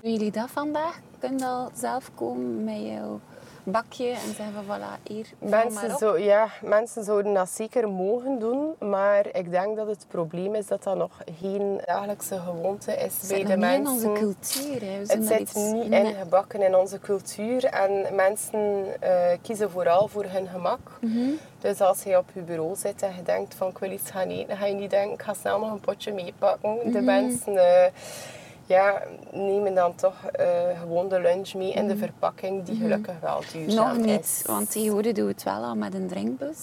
Doen 0.00 0.12
jullie 0.12 0.30
dat 0.30 0.50
vandaag? 0.50 1.00
Kun 1.18 1.38
je 1.38 1.44
al 1.44 1.70
zelf 1.74 2.10
komen 2.14 2.64
met 2.64 2.80
jouw 2.80 3.20
bakje 3.68 4.08
en 4.10 4.34
zeggen 4.36 4.52
van 4.66 4.78
voilà, 4.78 5.02
hier, 5.02 5.26
maar 5.38 5.48
Mensen, 5.64 5.98
zo, 5.98 6.18
ja, 6.18 6.48
mensen 6.62 7.04
zouden 7.04 7.34
dat 7.34 7.48
zeker 7.50 7.88
mogen 7.88 8.38
doen, 8.38 8.74
maar 8.78 9.26
ik 9.32 9.50
denk 9.50 9.76
dat 9.76 9.86
het 9.86 10.04
probleem 10.08 10.54
is 10.54 10.66
dat 10.66 10.82
dat 10.82 10.96
nog 10.96 11.10
geen 11.40 11.80
dagelijkse 11.84 12.38
gewoonte 12.38 12.92
is 12.92 13.14
bij 13.28 13.36
de 13.38 13.42
niet 13.42 13.50
in 13.52 13.58
mensen. 13.58 13.86
onze 13.92 14.12
cultuur. 14.12 14.80
Hè. 14.80 14.98
Het 15.06 15.26
zit 15.26 15.40
iets- 15.40 15.54
niet 15.54 15.88
Nee. 15.88 16.04
ingebakken 16.04 16.62
in 16.62 16.76
onze 16.76 16.98
cultuur 16.98 17.64
en 17.64 18.14
mensen 18.14 18.84
eh, 19.00 19.10
kiezen 19.42 19.70
vooral 19.70 20.08
voor 20.08 20.24
hun 20.24 20.48
gemak. 20.48 20.78
Mhm. 21.00 21.30
Dus 21.60 21.80
als 21.80 22.02
je 22.02 22.18
op 22.18 22.28
je 22.34 22.40
bureau 22.40 22.76
zit 22.76 23.02
en 23.02 23.14
je 23.16 23.22
denkt 23.22 23.54
van 23.54 23.68
ik 23.68 23.78
wil 23.78 23.90
iets 23.90 24.10
gaan 24.10 24.28
eten, 24.28 24.48
dan 24.48 24.56
ga 24.56 24.66
je 24.66 24.74
niet 24.74 24.90
denken 24.90 25.12
ik 25.12 25.22
ga 25.22 25.34
snel 25.34 25.58
nog 25.58 25.70
een 25.70 25.80
potje 25.80 26.12
meepakken. 26.12 26.74
Mhm. 26.74 26.90
De 26.90 27.00
mensen 27.00 27.56
eh, 27.56 27.92
ja, 28.66 29.02
nemen 29.32 29.74
dan 29.74 29.94
toch 29.94 30.24
eh, 30.32 30.46
gewoon 30.80 31.08
de 31.08 31.20
lunch 31.20 31.54
mee 31.54 31.72
in 31.72 31.88
de 31.88 31.96
verpakking 31.96 32.64
die 32.64 32.76
gelukkig 32.76 33.14
wel 33.20 33.40
duurzaam 33.52 33.86
Mhm. 33.88 33.96
Nog 33.96 34.06
niet, 34.06 34.24
is. 34.24 34.42
want 34.46 34.70
tegenwoordig 34.70 35.12
doen 35.12 35.24
we 35.26 35.30
het 35.32 35.42
wel 35.42 35.62
al 35.64 35.74
met 35.74 35.94
een 35.94 36.08
drinkbus. 36.08 36.58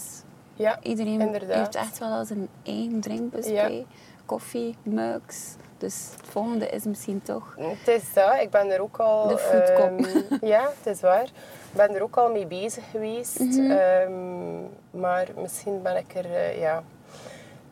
Ja, 0.56 0.80
Iedereen 0.82 1.22
inderdaad. 1.22 1.58
heeft 1.58 1.76
echt 1.76 1.98
wel 2.00 2.10
al 2.10 2.26
zijn 2.26 2.48
eigen 2.64 3.00
drinkbus 3.00 3.48
Ja. 3.48 3.68
bij. 3.68 3.86
Koffie, 4.26 4.76
mugs. 4.84 5.56
Dus 5.78 6.08
het 6.18 6.28
volgende 6.30 6.70
is 6.70 6.84
misschien 6.84 7.22
toch... 7.22 7.56
Het 7.60 7.88
is 7.88 8.14
dat. 8.14 8.40
Ik 8.42 8.50
ben 8.50 8.72
er 8.72 8.82
ook 8.82 8.98
al... 8.98 9.28
De 9.28 9.38
foodcop. 9.38 10.06
ehm, 10.06 10.46
ja, 10.46 10.70
het 10.84 10.94
is 10.96 11.02
waar. 11.02 11.24
Ik 11.24 11.74
ben 11.76 11.96
er 11.96 12.04
ook 12.04 12.18
al 12.18 12.32
mee 12.32 12.46
bezig 12.46 12.84
geweest. 12.92 13.40
Mhm. 13.40 13.72
Ehm, 13.72 14.60
maar 14.92 15.28
misschien 15.42 15.82
ben 15.82 15.98
ik 15.98 16.16
er 16.16 16.26
eh, 16.26 16.60
ja, 16.60 16.84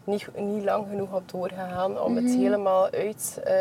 niet, 0.03 0.27
niet 0.35 0.63
lang 0.63 0.85
genoeg 0.89 1.13
op 1.13 1.29
doorgegaan 1.31 1.99
om 2.01 2.13
Mhm. 2.13 2.23
het 2.25 2.35
helemaal 2.35 2.89
uit 2.91 3.39
eh, 3.43 3.53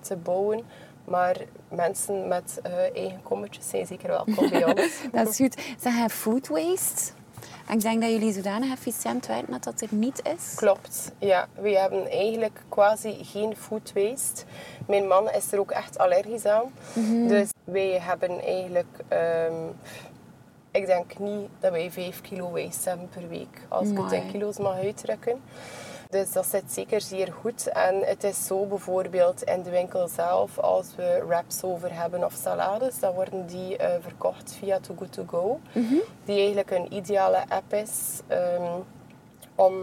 te 0.00 0.16
bouwen. 0.22 0.62
Maar 1.04 1.36
mensen 1.68 2.28
met 2.28 2.58
eh, 2.62 2.72
eigen 2.78 3.22
kommetjes 3.22 3.68
zijn 3.68 3.86
zeker 3.86 4.08
welkom 4.08 4.50
bij 4.50 4.64
ons. 4.64 5.00
Dat 5.12 5.28
is 5.28 5.36
goed. 5.36 5.62
Zeg, 5.80 6.12
food 6.12 6.48
waste. 6.48 7.12
En 7.68 7.74
ik 7.74 7.80
denk 7.80 8.00
dat 8.00 8.10
jullie 8.10 8.32
zodanig 8.32 8.72
efficiënt 8.72 9.26
werken 9.26 9.52
dat 9.52 9.64
dat 9.64 9.80
er 9.80 9.88
niet 9.90 10.20
is. 10.36 10.54
Klopt, 10.54 11.12
ja. 11.18 11.46
We 11.60 11.70
hebben 11.78 12.10
eigenlijk 12.10 12.62
quasi 12.68 13.18
geen 13.24 13.56
food 13.56 13.92
waste. 13.94 14.44
Mijn 14.86 15.06
man 15.06 15.30
is 15.30 15.52
er 15.52 15.58
ook 15.58 15.70
echt 15.70 15.98
allergisch 15.98 16.44
aan. 16.46 16.72
Dus 17.28 17.48
wij 17.64 17.98
hebben 18.00 18.40
eigenlijk... 18.42 18.86
ehm, 19.08 19.54
ik 20.70 20.86
denk 20.86 21.18
niet 21.18 21.48
dat 21.60 21.70
wij 21.70 21.90
5 21.90 22.20
kilo 22.20 22.50
waste 22.50 22.88
hebben 22.88 23.08
per 23.08 23.28
week. 23.28 23.60
Als 23.68 23.88
ik 23.88 23.98
het 23.98 24.12
in 24.12 24.30
kilo's 24.30 24.58
mag 24.58 24.78
uitdrukken. 24.78 25.40
Dus 26.10 26.32
dat 26.32 26.46
zit 26.46 26.72
zeker 26.72 27.00
zeer 27.00 27.32
goed. 27.40 27.66
En 27.66 28.00
het 28.00 28.24
is 28.24 28.46
zo 28.46 28.66
bijvoorbeeld 28.66 29.42
in 29.42 29.62
de 29.62 29.70
winkel 29.70 30.08
zelf, 30.08 30.58
als 30.58 30.86
we 30.96 31.24
wraps 31.26 31.62
over 31.62 31.94
hebben 31.94 32.24
of 32.24 32.32
salades, 32.32 32.98
dan 32.98 33.14
worden 33.14 33.46
die 33.46 33.76
eh, 33.76 34.02
verkocht 34.02 34.56
via 34.58 34.78
Too 34.80 34.96
Good 34.96 35.12
To 35.12 35.24
Go. 35.26 35.60
Die 36.24 36.36
eigenlijk 36.38 36.70
een 36.70 36.92
ideale 36.94 37.44
app 37.48 37.72
is 37.72 38.20
ehm, 38.26 38.80
om 39.54 39.74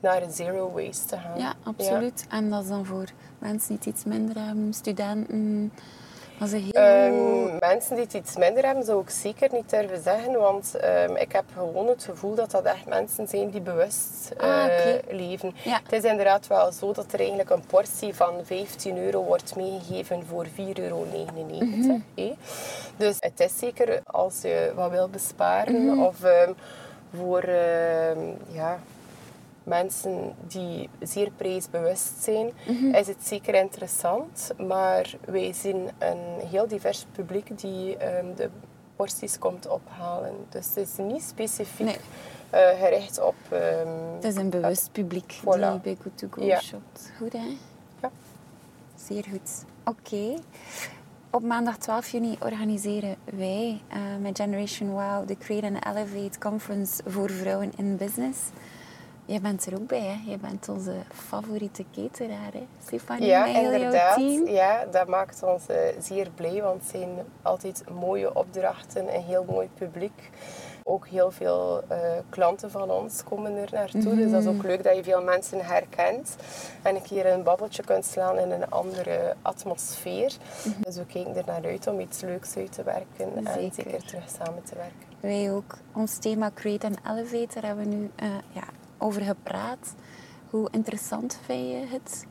naar 0.00 0.22
een 0.22 0.32
zero 0.32 0.70
waste 0.70 1.06
te 1.06 1.16
gaan. 1.16 1.38
Ja, 1.38 1.54
absoluut. 1.62 2.26
En 2.30 2.50
dat 2.50 2.62
is 2.62 2.68
dan 2.68 2.86
voor 2.86 3.08
mensen 3.38 3.68
die 3.68 3.76
het 3.76 3.86
iets 3.86 4.04
minder 4.04 4.44
hebben, 4.44 4.74
studenten. 4.74 5.72
Dat 6.40 6.52
is 6.52 6.62
heel... 6.62 6.72
Ehm, 6.72 7.56
mensen 7.58 7.94
die 7.94 8.04
het 8.04 8.14
iets 8.14 8.36
minder 8.36 8.64
hebben, 8.66 8.84
zou 8.84 9.00
ik 9.02 9.10
zeker 9.10 9.48
niet 9.52 9.70
durven 9.70 10.02
zeggen. 10.02 10.38
Want 10.38 10.74
ehm, 10.76 11.16
ik 11.16 11.32
heb 11.32 11.44
gewoon 11.54 11.86
het 11.88 12.04
gevoel 12.04 12.34
dat 12.34 12.50
dat 12.50 12.64
echt 12.64 12.86
mensen 12.86 13.28
zijn 13.28 13.50
die 13.50 13.60
bewust 13.60 14.32
Ah, 14.38 14.64
eh, 14.64 14.94
leven. 15.10 15.54
Ja. 15.64 15.80
Het 15.82 15.92
is 16.04 16.10
inderdaad 16.10 16.46
wel 16.46 16.72
zo 16.72 16.92
dat 16.92 17.12
er 17.12 17.18
eigenlijk 17.18 17.50
een 17.50 17.66
portie 17.66 18.14
van 18.14 18.34
15 18.44 18.98
euro 18.98 19.22
wordt 19.22 19.56
meegegeven 19.56 20.26
voor 20.26 20.46
4,99 20.46 20.82
euro. 20.82 21.04
Mhm. 21.06 21.98
Dus 22.96 23.16
het 23.18 23.40
is 23.40 23.58
zeker 23.58 24.00
als 24.04 24.40
je 24.42 24.72
wat 24.74 24.90
wil 24.90 25.08
besparen 25.08 25.86
Mhm. 25.86 26.02
of 26.02 26.22
ehm, 26.24 26.52
voor 27.16 27.48
ja, 28.52 28.78
mensen 29.64 30.34
die 30.46 30.88
zeer 31.00 31.30
prijsbewust 31.36 32.22
zijn, 32.22 32.50
Mhm. 32.66 32.94
is 32.94 33.06
het 33.06 33.26
zeker 33.26 33.54
interessant. 33.54 34.50
Maar 34.58 35.14
wij 35.24 35.52
zien 35.52 35.88
een 35.98 36.46
heel 36.48 36.68
divers 36.68 37.06
publiek 37.12 37.58
die 37.60 37.96
ehm, 37.96 38.34
de 38.36 38.50
porties 38.96 39.38
komt 39.38 39.68
ophalen. 39.68 40.32
Dus 40.48 40.66
het 40.66 40.76
is 40.76 40.96
niet 40.96 41.22
specifiek 41.22 41.86
Nee. 41.86 41.96
eh, 42.50 42.68
gericht 42.82 43.20
op... 43.20 43.34
ehm, 43.50 43.88
Het 44.14 44.24
is 44.24 44.36
een 44.36 44.50
bewust 44.50 44.92
publiek 44.92 45.34
Voilà. 45.40 45.42
die 45.70 45.80
bij 45.82 45.96
Good 46.02 46.18
To 46.18 46.26
Go 46.30 46.42
Ja. 46.44 46.60
shopt. 46.60 47.12
Goed, 47.18 47.32
hè? 47.32 47.56
Ja. 48.02 48.10
Zeer 48.94 49.24
goed. 49.30 49.64
Oké. 49.84 50.34
Op 51.30 51.42
maandag 51.42 51.76
12 51.78 52.08
juni 52.08 52.36
organiseren 52.40 53.16
wij 53.24 53.80
eh, 53.88 53.98
met 54.20 54.38
Generation 54.38 54.90
Wow 54.90 55.26
de 55.28 55.36
Create 55.38 55.66
and 55.66 55.84
Elevate 55.86 56.38
Conference 56.38 57.02
voor 57.06 57.30
vrouwen 57.30 57.72
in 57.76 57.96
business. 57.96 58.38
Jij 59.30 59.40
bent 59.40 59.66
er 59.66 59.74
ook 59.74 59.86
bij, 59.86 60.00
hè? 60.00 60.30
Je 60.30 60.38
bent 60.38 60.68
onze 60.68 60.92
favoriete 61.12 61.84
cateraar, 61.94 62.52
hè? 62.52 62.66
Stefanie, 62.86 63.26
Ja, 63.26 63.46
inderdaad. 63.46 64.14
team. 64.14 64.48
Ja, 64.48 64.84
dat 64.90 65.06
maakt 65.08 65.42
ons 65.42 65.66
eh, 65.66 65.76
zeer 66.00 66.30
blij, 66.34 66.62
want 66.62 66.80
het 66.82 66.90
zijn 66.90 67.08
altijd 67.42 67.84
mooie 67.90 68.34
opdrachten, 68.34 69.14
een 69.14 69.22
heel 69.22 69.44
mooi 69.48 69.68
publiek. 69.74 70.30
Ook 70.84 71.06
heel 71.06 71.30
veel 71.30 71.82
eh, 71.88 71.98
klanten 72.28 72.70
van 72.70 72.90
ons 72.90 73.24
komen 73.24 73.56
er 73.56 73.68
naartoe. 73.72 74.14
Dus 74.14 74.30
dat 74.30 74.40
is 74.42 74.48
ook 74.48 74.62
leuk 74.62 74.82
dat 74.84 74.96
je 74.96 75.02
veel 75.04 75.22
mensen 75.22 75.60
herkent. 75.64 76.36
En 76.82 76.94
een 76.94 77.02
keer 77.02 77.26
een 77.26 77.42
babbeltje 77.42 77.82
kunt 77.84 78.04
slaan 78.04 78.38
in 78.38 78.50
een 78.50 78.70
andere 78.70 79.34
atmosfeer. 79.42 80.32
Dus 80.80 80.96
we 80.96 81.06
kijken 81.06 81.36
er 81.36 81.44
naar 81.46 81.64
uit 81.64 81.86
om 81.86 82.00
iets 82.00 82.20
leuks 82.20 82.56
uit 82.56 82.72
te 82.72 82.82
werken 82.82 83.36
en 83.46 83.72
Zeker. 83.72 84.02
terug 84.04 84.24
samen 84.42 84.62
te 84.62 84.74
werken. 84.74 85.08
Wij 85.20 85.52
ook. 85.52 85.76
Ons 85.94 86.18
thema 86.18 86.50
Create 86.54 86.86
and 86.86 86.98
Elevate, 87.06 87.54
daar 87.54 87.64
hebben 87.64 87.88
we 87.88 87.94
nu 87.94 88.10
eh, 88.16 88.28
ja, 88.52 88.62
over 89.00 89.22
gepraat. 89.22 89.94
Hoe 90.50 90.68
interessant 90.70 91.38
vind 91.44 91.68
je 91.68 91.86
het? 91.90 92.26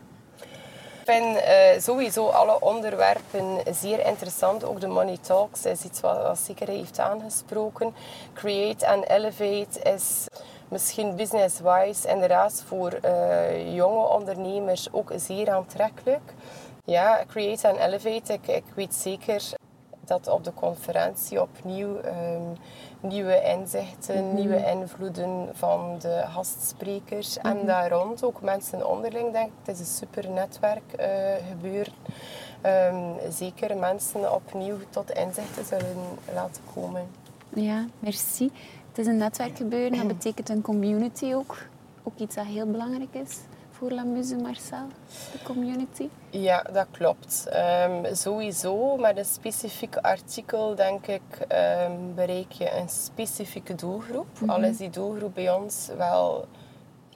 Ik 1.00 1.16
vind 1.16 1.38
eh, 1.38 1.80
sowieso 1.80 2.28
alle 2.28 2.62
onderwerpen 2.62 3.74
zeer 3.74 4.06
interessant. 4.06 4.64
Ook 4.64 4.80
de 4.80 4.88
Money 4.88 5.18
Talks 5.22 5.66
is 5.66 5.84
iets 5.84 6.00
wat, 6.00 6.40
zeker 6.40 6.68
heeft 6.68 7.00
aangesproken. 7.00 7.94
Create 8.34 8.88
and 8.88 9.08
Elevate 9.08 9.80
is 9.94 10.28
misschien 10.68 11.16
business-wise 11.16 12.08
inderdaad 12.08 12.64
voor 12.68 12.92
eh, 12.92 13.76
jonge 13.76 14.08
ondernemers 14.08 14.88
ook 14.92 15.12
zeer 15.16 15.50
aantrekkelijk. 15.52 16.34
Ja, 16.86 17.24
Create 17.28 17.68
and 17.68 17.78
Elevate, 17.78 18.34
ik, 18.34 18.48
ik 18.48 18.64
weet 18.76 18.96
zeker 18.96 19.44
dat 20.10 20.28
op 20.28 20.44
de 20.44 20.54
conferentie 20.54 21.42
opnieuw 21.42 21.98
ehm, 21.98 22.42
nieuwe 23.00 23.44
inzichten, 23.44 24.34
nieuwe 24.34 24.66
invloeden 24.66 25.50
van 25.54 25.96
de 26.00 26.24
gastsprekers 26.28 27.38
en 27.38 27.66
daar 27.66 27.90
rond 27.92 28.24
ook 28.24 28.42
mensen 28.42 28.90
onderling, 28.90 29.32
denk 29.32 29.48
ik. 29.48 29.54
Het 29.64 29.76
is 29.76 29.80
een 29.80 29.96
super 30.08 30.30
netwerk 30.30 30.94
eh, 30.94 31.08
gebeuren. 31.50 31.94
Ehm, 32.62 33.32
zeker 33.32 33.78
mensen 33.78 34.34
opnieuw 34.34 34.78
tot 34.90 35.12
inzichten 35.12 35.66
zullen 35.66 35.98
laten 36.34 36.62
komen. 36.74 37.08
Ja, 37.50 37.86
merci. 38.00 38.52
Het 38.90 38.98
is 38.98 39.08
een 39.08 39.18
netwerkgebeuren, 39.18 39.98
dat 39.98 40.08
betekent 40.08 40.50
een 40.50 40.62
community 40.62 41.34
ook. 41.34 41.58
Ook 42.04 42.18
iets 42.18 42.36
dat 42.36 42.46
heel 42.46 42.66
belangrijk 42.66 43.14
is 43.14 43.38
voor 43.80 43.92
La 43.92 44.04
Muse 44.04 44.36
Marcel, 44.36 44.88
de 45.32 45.38
community. 45.44 46.10
Ja, 46.30 46.66
dat 46.74 46.88
klopt. 46.92 47.48
Ehm, 47.50 48.14
sowieso 48.16 48.98
met 48.98 49.18
een 49.18 49.26
specifiek 49.26 49.96
artikel, 49.96 50.76
denk 50.76 51.08
ik, 51.08 51.46
ehm, 51.48 51.92
bereik 52.16 52.52
je 52.52 52.72
een 52.72 52.90
specifieke 52.90 53.76
doelgroep. 53.76 54.28
Al 54.48 54.64
is 54.64 54.78
die 54.78 54.90
doelgroep 54.90 55.34
bij 55.34 55.52
ons 55.52 55.90
wel 55.98 56.46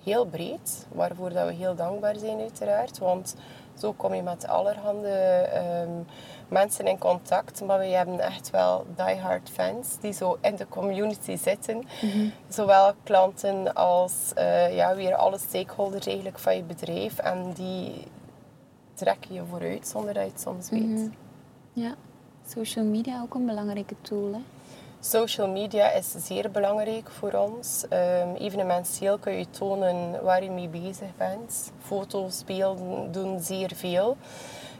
heel 0.04 0.26
breed, 0.26 0.88
waarvoor 0.91 1.34
dat 1.34 1.47
we 1.47 1.54
heel 1.54 1.76
dankbaar 1.76 2.15
zijn 2.15 2.39
uiteraard. 2.39 2.97
Want 2.97 3.36
zo 3.78 3.93
kom 3.93 4.13
je 4.13 4.21
met 4.21 4.47
allerhande 4.47 5.10
ehm, 5.54 5.99
mensen 6.48 6.88
in 6.88 6.98
contact. 6.98 7.62
Maar 7.62 7.80
we 7.80 7.86
hebben 7.86 8.20
echt 8.20 8.50
wel 8.50 8.86
diehard 8.96 9.50
fans 9.50 9.98
die 10.00 10.14
zo 10.14 10.38
in 10.42 10.56
de 10.56 10.68
community 10.68 11.36
zitten. 11.36 11.84
Zowel 12.48 12.94
klanten 13.04 13.74
als 13.74 14.32
eh, 14.36 14.76
ja, 14.76 14.96
weer 14.96 15.16
alle 15.16 15.38
stakeholders 15.38 16.06
eigenlijk 16.06 16.40
van 16.40 16.56
je 16.56 16.64
bedrijf. 16.64 17.18
En 17.18 17.52
die 17.54 18.08
trekken 18.94 19.34
je 19.34 19.42
vooruit 19.50 19.88
zonder 19.88 20.14
dat 20.14 20.24
je 20.24 20.30
het 20.30 20.42
soms 20.42 20.70
weet. 20.70 21.10
Ja, 21.74 21.96
social 22.48 22.86
media 22.86 23.22
ook 23.22 23.34
een 23.34 23.46
belangrijke 23.46 23.96
tool. 24.02 24.34
Hè? 24.34 24.40
Social 25.06 25.48
media 25.48 25.92
is 25.92 26.16
zeer 26.18 26.52
belangrijk 26.52 27.10
voor 27.10 27.34
ons. 27.34 27.86
Ehm, 27.90 28.36
evenementieel 28.36 29.18
kun 29.18 29.34
je 29.34 29.50
tonen 29.50 30.24
waar 30.24 30.44
je 30.44 30.52
mee 30.52 30.68
bezig 30.68 31.08
bent. 31.18 31.72
Foto's, 31.80 32.44
beelden 32.44 33.12
doen 33.12 33.40
zeer 33.40 33.72
veel. 33.76 34.18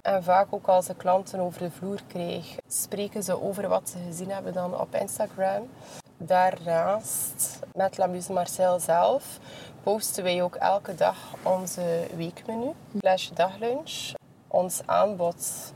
En 0.03 0.23
vaak 0.23 0.47
ook 0.49 0.67
als 0.67 0.85
de 0.85 0.95
klanten 0.95 1.39
over 1.39 1.59
de 1.59 1.71
vloer 1.71 1.99
krijgen, 2.07 2.63
spreken 2.67 3.23
ze 3.23 3.41
over 3.41 3.67
wat 3.67 3.89
ze 3.89 3.97
gezien 4.07 4.29
hebben 4.31 4.53
dan 4.53 4.79
op 4.79 4.95
Instagram. 4.95 5.69
Daarnaast, 6.17 7.59
met 7.73 7.97
La 7.97 8.05
Muse 8.05 8.33
Marcel 8.33 8.79
zelf, 8.79 9.39
posten 9.83 10.23
wij 10.23 10.43
ook 10.43 10.55
elke 10.55 10.95
dag 10.95 11.17
onze 11.43 12.07
weekmenu, 12.15 12.71
slash 12.99 13.29
daglunch. 13.29 14.11
Ons 14.47 14.81
aanbod 14.85 15.73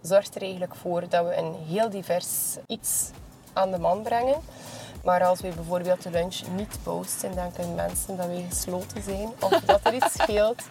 zorgt 0.00 0.34
er 0.34 0.42
eigenlijk 0.42 0.74
voor 0.74 1.08
dat 1.08 1.26
we 1.26 1.36
een 1.36 1.54
heel 1.54 1.90
divers 1.90 2.56
iets 2.66 3.10
aan 3.52 3.70
de 3.70 3.78
man 3.78 4.02
brengen. 4.02 4.40
Maar 5.04 5.24
als 5.24 5.40
we 5.40 5.48
bijvoorbeeld 5.48 6.02
de 6.02 6.10
lunch 6.10 6.40
niet 6.56 6.78
posten, 6.82 7.34
denken 7.34 7.74
mensen 7.74 8.16
dat 8.16 8.26
wij 8.26 8.46
gesloten 8.48 9.02
zijn 9.02 9.28
of 9.40 9.60
dat 9.64 9.80
er 9.82 9.94
iets 9.94 10.12
scheelt. 10.12 10.62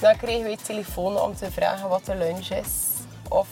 Dan 0.00 0.16
krijgen 0.16 0.42
wij 0.42 0.56
telefoon 0.62 1.18
om 1.20 1.34
te 1.36 1.50
vragen 1.50 1.88
wat 1.88 2.04
de 2.04 2.14
lunch 2.14 2.48
is. 2.48 2.88
Of 3.28 3.48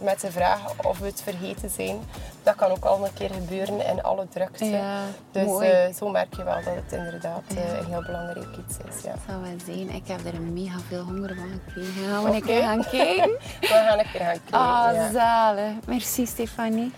met 0.00 0.20
de 0.20 0.30
vraag 0.30 0.60
of 0.82 0.98
we 0.98 1.06
het 1.06 1.22
vergeten 1.22 1.70
zijn. 1.70 1.98
Dat 2.42 2.54
kan 2.54 2.70
ook 2.70 2.84
al 2.84 3.04
een 3.04 3.12
keer 3.12 3.30
gebeuren 3.30 3.86
in 3.86 4.02
alle 4.02 4.26
drukte. 4.28 4.64
Ja, 4.64 5.00
dus 5.32 5.60
eh, 5.60 5.94
zo 5.94 6.08
merk 6.08 6.36
je 6.36 6.44
wel 6.44 6.54
dat 6.54 6.74
het 6.74 6.92
inderdaad 6.92 7.42
eh, 7.48 7.78
een 7.78 7.84
heel 7.86 8.02
belangrijk 8.02 8.56
iets 8.56 8.76
is. 8.88 9.02
Ja. 9.02 9.10
Dat 9.10 9.20
zou 9.28 9.42
wel 9.42 9.56
zijn. 9.64 9.90
Ik 9.90 10.06
heb 10.06 10.34
er 10.34 10.40
mega 10.40 10.78
veel 10.88 11.02
honger 11.02 11.34
van 11.34 11.60
gekregen. 11.64 12.10
Gaan 12.10 12.24
we 12.24 12.30
een 12.30 12.42
keer 12.42 12.62
gaan 12.62 12.84
kijken? 12.90 13.30
We 13.60 13.66
gaan 13.66 13.98
een 13.98 14.10
keer 14.12 14.20
gaan 14.20 14.40
kijken. 14.50 14.52
Ah, 14.52 15.12
zalig. 15.12 15.72
Merci 15.86 16.26
Stefanie. 16.26 16.92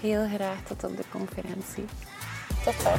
Heel 0.00 0.26
graag 0.34 0.62
tot 0.62 0.84
op 0.84 0.96
de 0.96 1.04
conferentie. 1.10 1.84
tot 2.64 2.82
dan. 2.82 2.98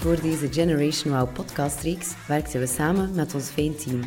Voor 0.00 0.20
deze 0.20 0.52
Generation 0.52 1.18
Wow 1.18 1.32
podcastreeks 1.32 2.14
werkten 2.28 2.60
we 2.60 2.66
samen 2.66 3.14
met 3.14 3.34
ons 3.34 3.48
fijn 3.48 3.76
team. 3.76 4.00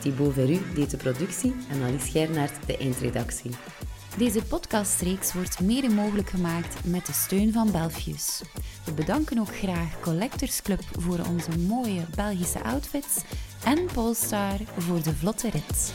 Thibaut 0.00 0.32
Verru 0.32 0.60
deed 0.74 0.90
de 0.90 0.96
productie 0.96 1.54
en 1.70 1.82
Alice 1.82 2.10
Gernaert 2.10 2.66
de 2.66 2.76
eindredactie. 2.76 3.50
Deze 4.16 4.42
podcastreeks 4.42 5.32
wordt 5.32 5.60
mede 5.60 5.88
mogelijk 5.88 6.28
gemaakt 6.28 6.84
met 6.84 7.06
de 7.06 7.12
steun 7.12 7.52
van 7.52 7.70
Belfius. 7.72 8.42
We 8.84 8.92
bedanken 8.92 9.38
ook 9.38 9.56
graag 9.56 10.00
Collectors 10.00 10.62
Club 10.62 10.80
voor 10.92 11.18
onze 11.28 11.58
mooie 11.58 12.02
Belgische 12.14 12.62
outfits 12.62 13.22
en 13.64 13.86
Polestar 13.92 14.58
voor 14.76 15.02
de 15.02 15.14
vlotte 15.14 15.50
rit. 15.50 15.92